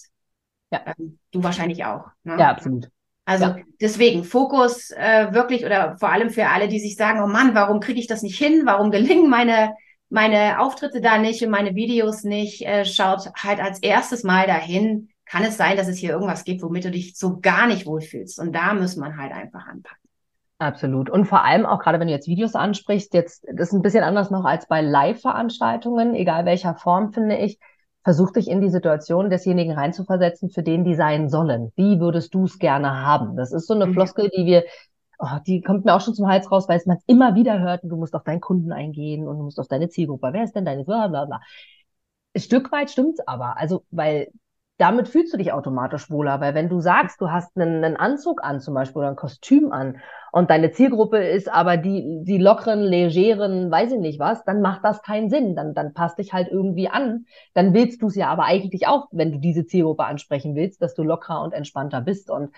Ja. 0.73 0.83
Ähm, 0.99 1.19
du 1.31 1.43
wahrscheinlich 1.43 1.87
auch. 1.87 2.05
Ne? 2.23 2.37
Ja, 2.39 2.51
absolut. 2.51 2.91
Also 3.25 3.47
ja. 3.47 3.57
deswegen 3.81 4.25
Fokus 4.25 4.91
äh, 4.91 5.33
wirklich 5.33 5.65
oder 5.65 5.97
vor 5.99 6.11
allem 6.11 6.29
für 6.29 6.49
alle, 6.49 6.69
die 6.69 6.81
sich 6.81 6.97
sagen, 6.97 7.23
oh 7.23 7.29
Mann, 7.29 7.55
warum 7.55 7.81
kriege 7.81 7.99
ich 7.99 8.09
das 8.09 8.23
nicht 8.23 8.37
hin? 8.37 8.63
Warum 8.67 8.91
gelingen 8.91 9.31
meine 9.31 9.73
meine 10.13 10.61
Auftritte 10.61 11.01
da 11.01 11.19
nicht 11.19 11.43
und 11.43 11.51
meine 11.51 11.75
Videos 11.75 12.23
nicht? 12.23 12.63
Äh, 12.67 12.85
schaut 12.85 13.33
halt 13.37 13.61
als 13.61 13.81
erstes 13.81 14.23
mal 14.23 14.47
dahin, 14.47 15.09
kann 15.25 15.43
es 15.43 15.57
sein, 15.57 15.77
dass 15.77 15.89
es 15.89 15.99
hier 15.99 16.11
irgendwas 16.11 16.45
gibt, 16.45 16.63
womit 16.63 16.85
du 16.85 16.91
dich 16.91 17.17
so 17.17 17.41
gar 17.41 17.67
nicht 17.67 17.87
wohlfühlst. 17.87 18.39
Und 18.39 18.53
da 18.55 18.75
muss 18.75 18.97
man 18.97 19.17
halt 19.17 19.33
einfach 19.33 19.67
anpacken. 19.67 19.99
Absolut. 20.59 21.11
Und 21.11 21.25
vor 21.25 21.45
allem 21.45 21.67
auch 21.67 21.81
gerade, 21.81 21.99
wenn 21.99 22.07
du 22.07 22.13
jetzt 22.13 22.29
Videos 22.29 22.55
ansprichst, 22.55 23.15
jetzt, 23.15 23.45
das 23.53 23.69
ist 23.69 23.75
ein 23.75 23.83
bisschen 23.83 24.05
anders 24.05 24.31
noch 24.31 24.45
als 24.45 24.69
bei 24.69 24.81
Live-Veranstaltungen, 24.81 26.15
egal 26.15 26.45
welcher 26.45 26.75
Form, 26.75 27.13
finde 27.13 27.39
ich. 27.39 27.59
Versuch 28.05 28.33
dich 28.33 28.49
in 28.49 28.61
die 28.61 28.71
Situation 28.71 29.31
desjenigen 29.31 29.73
reinzuversetzen, 29.73 30.51
für 30.51 30.63
den 30.63 30.85
die 30.85 30.95
sein 30.95 31.29
sollen. 31.29 31.73
Wie 31.77 32.01
würdest 32.01 32.35
du 32.35 32.45
es 32.45 32.59
gerne 32.59 33.01
haben? 33.05 33.37
Das 33.37 33.53
ist 33.53 33.67
so 33.67 33.75
eine 33.75 33.87
mhm. 33.87 33.95
Floskel, 33.95 34.29
die 34.29 34.45
wir, 34.45 34.65
oh, 35.23 35.39
die 35.47 35.63
kommt 35.63 35.85
mir 35.85 35.95
auch 35.95 36.01
schon 36.01 36.15
zum 36.15 36.29
Hals 36.29 36.51
raus, 36.51 36.69
weil 36.69 36.79
es 36.79 36.87
man 36.87 36.99
immer 37.07 37.35
wieder 37.35 37.61
hört 37.61 37.85
und 37.85 37.91
du 37.91 37.97
musst 37.97 38.15
auf 38.15 38.25
deinen 38.25 38.41
Kunden 38.41 38.73
eingehen 38.73 39.29
und 39.29 39.39
du 39.39 39.45
musst 39.45 39.61
auf 39.61 39.69
deine 39.69 39.89
Zielgruppe. 39.89 40.31
Wer 40.33 40.45
ist 40.45 40.55
denn 40.57 40.65
deine, 40.65 40.85
bla, 40.85 41.07
bla, 41.07 41.25
bla. 41.25 41.41
Ein 42.35 42.41
Stück 42.41 42.73
weit 42.73 42.91
stimmt's 42.91 43.21
aber. 43.27 43.57
Also, 43.57 43.85
weil 43.91 44.29
damit 44.79 45.09
fühlst 45.09 45.33
du 45.33 45.37
dich 45.37 45.53
automatisch 45.53 46.11
wohler, 46.11 46.41
weil 46.41 46.55
wenn 46.55 46.69
du 46.69 46.81
sagst, 46.81 47.21
du 47.21 47.31
hast 47.31 47.57
einen, 47.57 47.85
einen, 47.85 47.97
Anzug 47.97 48.43
an 48.43 48.61
zum 48.61 48.75
Beispiel 48.75 49.01
oder 49.01 49.11
ein 49.11 49.17
Kostüm 49.17 49.71
an 49.71 49.99
und 50.33 50.51
deine 50.51 50.73
Zielgruppe 50.73 51.19
ist 51.19 51.49
aber 51.53 51.77
die, 51.77 52.25
die 52.25 52.39
lockeren, 52.39 52.81
legeren, 52.81 53.71
weiß 53.71 53.93
ich 53.93 54.01
nicht 54.01 54.19
was, 54.19 54.45
dann 54.45 54.61
macht 54.61 54.83
das 54.83 55.03
keinen 55.03 55.31
Sinn. 55.31 55.55
Dann, 55.55 55.75
dann 55.75 55.95
passt 55.95 56.19
dich 56.19 56.33
halt 56.33 56.49
irgendwie 56.51 56.89
an. 56.89 57.27
Dann 57.55 57.75
willst 57.75 58.03
du 58.03 58.09
es 58.09 58.17
ja 58.17 58.29
aber 58.29 58.45
eigentlich 58.45 58.89
auch, 58.89 59.07
wenn 59.13 59.31
du 59.31 59.39
diese 59.39 59.67
Zielgruppe 59.67 60.05
ansprechen 60.05 60.57
willst, 60.57 60.83
dass 60.83 60.95
du 60.95 61.05
lockerer 61.05 61.43
und 61.43 61.53
entspannter 61.53 62.01
bist. 62.01 62.29
Und 62.29 62.51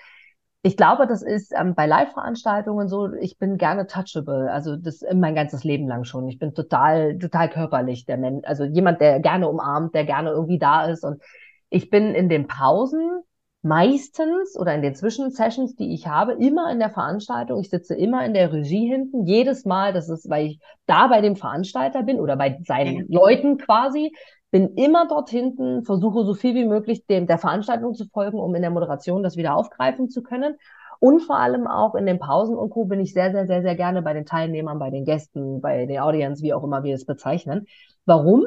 ich 0.67 0.79
glaube, 0.79 1.07
das 1.07 1.23
ist 1.23 1.53
ähm, 1.55 1.75
bei 1.75 1.87
Live-Veranstaltungen 1.87 2.89
so, 2.89 3.13
ich 3.13 3.37
bin 3.37 3.59
gerne 3.59 3.87
touchable, 3.87 4.51
also 4.51 4.77
das 4.77 5.05
mein 5.15 5.35
ganzes 5.35 5.63
Leben 5.63 5.87
lang 5.87 6.05
schon. 6.05 6.27
Ich 6.27 6.39
bin 6.39 6.55
total, 6.55 7.19
total 7.19 7.51
körperlich, 7.51 8.07
der 8.07 8.17
Mensch, 8.17 8.47
also 8.47 8.65
jemand, 8.65 9.03
der 9.03 9.21
gerne 9.21 9.47
umarmt, 9.47 9.95
der 9.95 10.07
gerne 10.07 10.31
irgendwie 10.31 10.59
da 10.59 10.87
ist 10.87 11.05
und 11.05 11.23
ich 11.69 11.91
bin 11.91 12.15
in 12.15 12.31
den 12.31 12.47
Pausen 12.47 13.21
meistens 13.61 14.59
oder 14.59 14.75
in 14.75 14.81
den 14.81 14.95
Zwischensessions, 14.95 15.77
die 15.77 15.93
ich 15.93 16.07
habe, 16.07 16.33
immer 16.33 16.73
in 16.73 16.79
der 16.79 16.91
Veranstaltung. 16.91 17.61
Ich 17.61 17.69
sitze 17.69 17.95
immer 17.95 18.25
in 18.25 18.33
der 18.33 18.51
Regie 18.51 18.89
hinten. 18.89 19.27
Jedes 19.27 19.67
Mal, 19.67 19.93
das 19.93 20.09
ist, 20.09 20.31
weil 20.31 20.47
ich 20.47 20.61
da 20.87 21.09
bei 21.09 21.21
dem 21.21 21.37
Veranstalter 21.37 22.03
bin 22.05 22.21
oder 22.21 22.37
bei 22.37 22.59
seinen. 22.67 23.07
Leuten 23.09 23.59
quasi, 23.59 24.15
bin 24.55 24.77
immer 24.77 25.09
dort 25.09 25.31
hinten, 25.31 25.83
versuche 25.83 26.25
so 26.25 26.33
viel 26.33 26.55
wie 26.55 26.65
möglich 26.65 27.07
dem, 27.07 27.27
der 27.27 27.39
Veranstaltung 27.39 27.93
zu 27.93 28.07
folgen, 28.07 28.39
um 28.39 28.55
in 28.55 28.63
der 28.63 28.71
Moderation 28.71 29.25
das 29.25 29.37
wieder 29.37 29.57
aufgreifen 29.57 30.09
zu 30.09 30.23
können. 30.23 30.55
Und 31.01 31.23
vor 31.23 31.41
allem 31.41 31.67
auch 31.67 31.97
in 31.97 32.07
den 32.07 32.21
Pausen 32.21 32.57
und 32.57 32.71
Co. 32.71 32.85
bin 32.85 33.01
ich 33.01 33.13
sehr, 33.13 33.33
sehr, 33.33 33.49
sehr, 33.49 33.63
sehr 33.63 33.75
gerne 33.75 34.01
bei 34.01 34.13
den 34.13 34.27
Teilnehmern, 34.27 34.79
bei 34.79 34.91
den 34.91 35.05
Gästen, 35.05 35.61
bei 35.61 35.87
den 35.87 35.99
Audience, 35.99 36.41
wie 36.41 36.55
auch 36.55 36.63
immer 36.63 36.85
wir 36.85 36.95
es 36.95 37.05
bezeichnen. 37.05 37.67
Warum? 38.07 38.47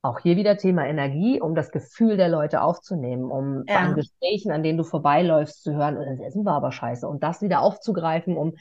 Auch 0.00 0.20
hier 0.20 0.36
wieder 0.36 0.56
Thema 0.56 0.86
Energie, 0.86 1.42
um 1.42 1.54
das 1.54 1.70
Gefühl 1.70 2.16
der 2.16 2.30
Leute 2.30 2.62
aufzunehmen, 2.62 3.30
um 3.30 3.64
ja. 3.68 3.80
an 3.80 3.94
Gesprächen, 3.96 4.50
an 4.50 4.62
denen 4.62 4.78
du 4.78 4.84
vorbeiläufst, 4.84 5.62
zu 5.62 5.74
hören, 5.74 5.98
oh, 5.98 6.04
das 6.06 6.20
Essen 6.20 6.46
war 6.46 6.54
aber 6.54 6.72
scheiße 6.72 7.06
und 7.06 7.22
das 7.22 7.42
wieder 7.42 7.60
aufzugreifen, 7.60 8.38
um 8.38 8.54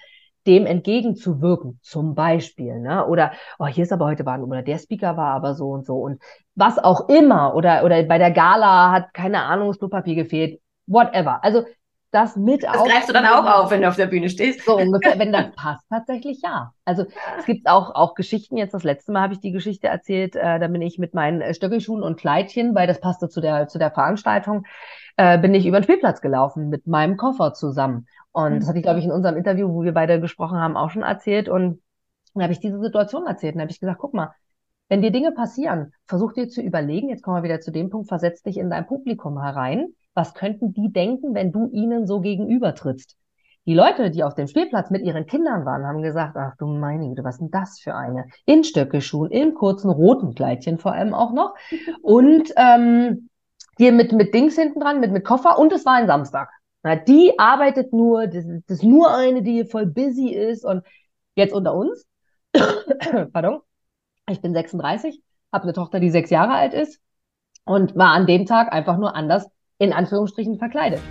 dem 0.48 0.66
entgegenzuwirken, 0.66 1.80
zum 1.82 2.16
Beispiel, 2.16 2.80
ne? 2.80 3.06
Oder 3.08 3.32
oh, 3.60 3.68
hier 3.68 3.84
ist 3.84 3.94
aber 3.94 4.06
heute 4.06 4.26
war 4.26 4.42
oder 4.42 4.62
der 4.62 4.78
Speaker 4.78 5.18
war 5.18 5.34
aber 5.34 5.56
so 5.56 5.70
und 5.70 5.86
so 5.86 5.98
und 5.98 6.22
was 6.56 6.78
auch 6.78 7.10
immer 7.10 7.56
oder 7.56 7.84
oder 7.84 8.04
bei 8.04 8.18
der 8.18 8.32
Gala 8.32 8.92
hat 8.92 9.14
keine 9.14 9.44
Ahnung 9.44 9.70
das 9.70 9.80
Klopapier 9.80 10.16
gefehlt, 10.16 10.60
whatever. 10.86 11.44
Also 11.44 11.64
das 12.14 12.36
mit 12.36 12.64
Das 12.64 12.84
greifst 12.84 13.10
du 13.10 13.14
dann 13.14 13.26
auch 13.26 13.46
auf, 13.46 13.72
wenn 13.72 13.82
du 13.82 13.88
auf 13.88 13.96
der 13.96 14.06
Bühne 14.06 14.30
stehst. 14.30 14.64
So 14.64 14.78
ungefähr, 14.78 15.18
wenn 15.18 15.32
das 15.32 15.52
passt, 15.56 15.84
tatsächlich 15.90 16.42
ja. 16.44 16.72
Also 16.86 17.06
es 17.40 17.46
gibt 17.46 17.68
auch, 17.68 17.96
auch 17.96 18.14
Geschichten, 18.14 18.56
jetzt 18.56 18.74
das 18.74 18.84
letzte 18.84 19.12
Mal 19.12 19.24
habe 19.24 19.34
ich 19.34 19.40
die 19.40 19.52
Geschichte 19.52 19.88
erzählt, 19.88 20.36
äh, 20.36 20.60
da 20.60 20.68
bin 20.68 20.84
ich 20.84 21.00
mit 21.00 21.16
meinen 21.16 21.42
äh, 21.42 21.56
Stöckelschuhen 21.56 22.04
und 22.04 22.20
Kleidchen, 22.20 22.76
weil 22.76 22.86
das 22.86 23.02
passte 23.02 23.30
zu 23.30 23.42
der, 23.42 23.68
zu 23.68 23.80
der 23.80 23.90
Veranstaltung, 23.90 24.66
äh, 25.18 25.38
bin 25.38 25.54
ich 25.54 25.66
über 25.66 25.80
den 25.80 25.84
Spielplatz 25.84 26.22
gelaufen 26.22 26.70
mit 26.70 26.88
meinem 26.88 27.18
Koffer 27.18 27.54
zusammen. 27.54 28.08
Und 28.32 28.54
mhm. 28.54 28.60
das 28.60 28.68
hatte 28.68 28.80
ich, 28.80 28.84
glaube 28.84 29.00
ich, 29.00 29.06
in 29.06 29.12
unserem 29.12 29.38
Interview, 29.38 29.70
wo 29.70 29.84
wir 29.84 29.94
beide 29.94 30.20
gesprochen 30.20 30.58
haben, 30.58 30.78
auch 30.78 30.90
schon 30.90 31.04
erzählt. 31.04 31.50
Und 31.50 31.82
dann 32.34 32.44
habe 32.44 32.54
ich 32.54 32.60
diese 32.60 32.80
Situation 32.80 33.28
erzählt 33.28 33.56
und 33.56 33.62
habe 33.62 33.72
ich 33.72 33.80
gesagt, 33.80 34.00
guck 34.00 34.14
mal, 34.14 34.34
wenn 34.90 35.02
dir 35.02 35.12
Dinge 35.12 35.32
passieren, 35.32 35.94
versuch 36.06 36.34
dir 36.34 36.50
zu 36.50 36.62
überlegen, 36.62 37.10
jetzt 37.10 37.24
kommen 37.24 37.38
wir 37.38 37.44
wieder 37.44 37.62
zu 37.62 37.72
dem 37.72 37.90
Punkt, 37.90 38.08
versetz 38.08 38.44
dich 38.44 38.58
in 38.58 38.70
dein 38.70 38.86
Publikum 38.86 39.42
herein 39.42 39.94
was 40.14 40.34
könnten 40.34 40.74
die 40.74 40.92
denken, 40.92 41.34
wenn 41.34 41.52
du 41.52 41.70
ihnen 41.72 42.06
so 42.08 42.22
gegenübertrittst? 42.22 43.18
Die 43.66 43.74
Leute, 43.74 44.12
die 44.12 44.24
auf 44.24 44.36
dem 44.36 44.48
Spielplatz 44.48 44.90
mit 44.90 45.04
ihren 45.04 45.26
Kindern 45.26 45.66
waren, 45.66 45.86
haben 45.86 46.02
gesagt, 46.02 46.36
ach 46.36 46.56
du 46.58 46.68
meine 46.68 47.08
Güte, 47.08 47.24
was 47.24 47.36
ist 47.36 47.42
denn 47.42 47.52
das 47.52 47.80
für 47.80 47.96
eine? 47.96 48.26
In 48.46 48.66
Stöckelschuhen, 48.66 49.32
in 49.32 49.54
kurzen 49.54 49.90
roten 49.90 50.36
Kleidchen 50.36 50.80
vor 50.80 50.92
allem 50.92 51.14
auch 51.14 51.32
noch. 51.32 51.56
Und 52.02 52.54
ähm, 52.58 53.30
hier 53.78 53.92
mit, 53.92 54.12
mit 54.12 54.34
Dings 54.34 54.56
hinten 54.56 54.80
dran, 54.80 55.00
mit, 55.00 55.12
mit 55.12 55.24
Koffer. 55.24 55.58
Und 55.58 55.74
es 55.74 55.86
war 55.86 55.94
ein 55.94 56.08
Samstag. 56.08 56.50
Na, 56.84 56.96
die 56.96 57.38
arbeitet 57.40 57.94
nur, 57.94 58.28
das, 58.28 58.46
das 58.68 58.80
ist 58.80 58.84
nur 58.84 59.14
eine, 59.14 59.42
die 59.42 59.66
voll 59.66 59.86
busy 59.86 60.30
ist. 60.30 60.66
Und 60.66 60.84
jetzt 61.36 61.54
unter 61.54 61.74
uns, 61.74 62.06
pardon, 63.34 63.62
ich 64.30 64.42
bin 64.42 64.54
36, 64.54 65.22
habe 65.52 65.64
eine 65.64 65.74
Tochter, 65.74 66.00
die 66.00 66.10
sechs 66.10 66.30
Jahre 66.30 66.54
alt 66.54 66.74
ist 66.74 67.00
und 67.66 67.96
war 67.96 68.10
an 68.10 68.28
dem 68.28 68.46
Tag 68.46 68.72
einfach 68.72 68.98
nur 68.98 69.16
anders 69.16 69.48
in 69.78 69.94
Anführungsstrichen 69.94 70.58
verkleidet. 70.60 71.02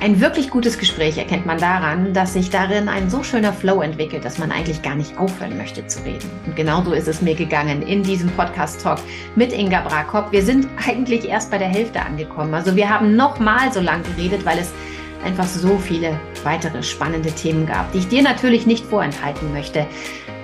Ein 0.00 0.20
wirklich 0.20 0.50
gutes 0.50 0.78
Gespräch 0.78 1.16
erkennt 1.16 1.46
man 1.46 1.58
daran, 1.58 2.12
dass 2.12 2.34
sich 2.34 2.50
darin 2.50 2.88
ein 2.88 3.08
so 3.08 3.22
schöner 3.22 3.52
Flow 3.52 3.80
entwickelt, 3.80 4.24
dass 4.24 4.38
man 4.38 4.52
eigentlich 4.52 4.82
gar 4.82 4.96
nicht 4.96 5.16
aufhören 5.16 5.56
möchte 5.56 5.86
zu 5.86 6.04
reden. 6.04 6.30
Und 6.46 6.56
genauso 6.56 6.92
ist 6.92 7.08
es 7.08 7.22
mir 7.22 7.34
gegangen 7.34 7.80
in 7.82 8.02
diesem 8.02 8.28
Podcast-Talk 8.30 8.98
mit 9.34 9.52
Inga 9.52 9.80
Brakop. 9.80 10.30
Wir 10.30 10.42
sind 10.42 10.68
eigentlich 10.86 11.28
erst 11.28 11.50
bei 11.50 11.58
der 11.58 11.68
Hälfte 11.68 12.02
angekommen. 12.02 12.52
Also 12.52 12.76
wir 12.76 12.90
haben 12.90 13.16
noch 13.16 13.38
mal 13.38 13.72
so 13.72 13.80
lang 13.80 14.02
geredet, 14.02 14.44
weil 14.44 14.58
es 14.58 14.72
einfach 15.24 15.46
so 15.46 15.78
viele 15.78 16.18
weitere 16.44 16.82
spannende 16.82 17.32
Themen 17.32 17.66
gab, 17.66 17.90
die 17.92 17.98
ich 17.98 18.08
dir 18.08 18.22
natürlich 18.22 18.66
nicht 18.66 18.84
vorenthalten 18.84 19.52
möchte. 19.52 19.86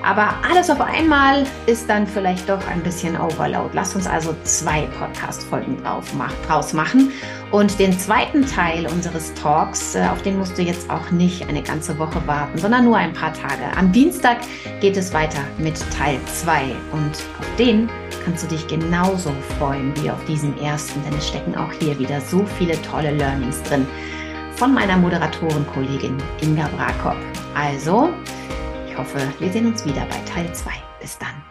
Aber 0.02 0.34
alles 0.48 0.70
auf 0.70 0.80
einmal 0.80 1.44
ist 1.66 1.88
dann 1.90 2.06
vielleicht 2.06 2.48
doch 2.48 2.66
ein 2.68 2.82
bisschen 2.82 3.20
Overload. 3.20 3.70
Lass 3.74 3.94
uns 3.94 4.06
also 4.06 4.34
zwei 4.44 4.88
Podcast-Folgen 4.98 5.76
draus 6.46 6.72
machen. 6.72 7.12
Und 7.50 7.78
den 7.78 7.98
zweiten 7.98 8.46
Teil 8.46 8.86
unseres 8.86 9.34
Talks, 9.34 9.96
äh, 9.96 10.06
auf 10.10 10.22
den 10.22 10.38
musst 10.38 10.56
du 10.56 10.62
jetzt 10.62 10.88
auch 10.88 11.10
nicht 11.10 11.48
eine 11.48 11.62
ganze 11.62 11.98
Woche 11.98 12.22
warten, 12.26 12.56
sondern 12.58 12.84
nur 12.84 12.96
ein 12.96 13.12
paar 13.12 13.32
Tage. 13.32 13.76
Am 13.76 13.90
Dienstag 13.90 14.38
geht 14.80 14.96
es 14.96 15.12
weiter 15.12 15.40
mit 15.58 15.74
Teil 15.98 16.18
2 16.26 16.62
und 16.92 17.10
auf 17.40 17.56
den 17.58 17.90
kannst 18.24 18.44
du 18.44 18.48
dich 18.48 18.68
genauso 18.68 19.32
freuen 19.58 19.92
wie 20.00 20.10
auf 20.10 20.24
diesen 20.26 20.56
ersten, 20.62 21.02
denn 21.04 21.18
es 21.18 21.26
stecken 21.26 21.56
auch 21.56 21.72
hier 21.72 21.98
wieder 21.98 22.20
so 22.20 22.44
viele 22.56 22.80
tolle 22.82 23.10
Learnings 23.10 23.60
drin 23.64 23.86
von 24.60 24.74
meiner 24.74 24.98
Moderatorenkollegin 24.98 26.18
Inga 26.42 26.68
Brakop. 26.76 27.16
Also, 27.54 28.10
ich 28.86 28.94
hoffe, 28.94 29.18
wir 29.38 29.50
sehen 29.50 29.64
uns 29.68 29.86
wieder 29.86 30.04
bei 30.04 30.18
Teil 30.30 30.52
2. 30.54 30.70
Bis 31.00 31.16
dann. 31.16 31.49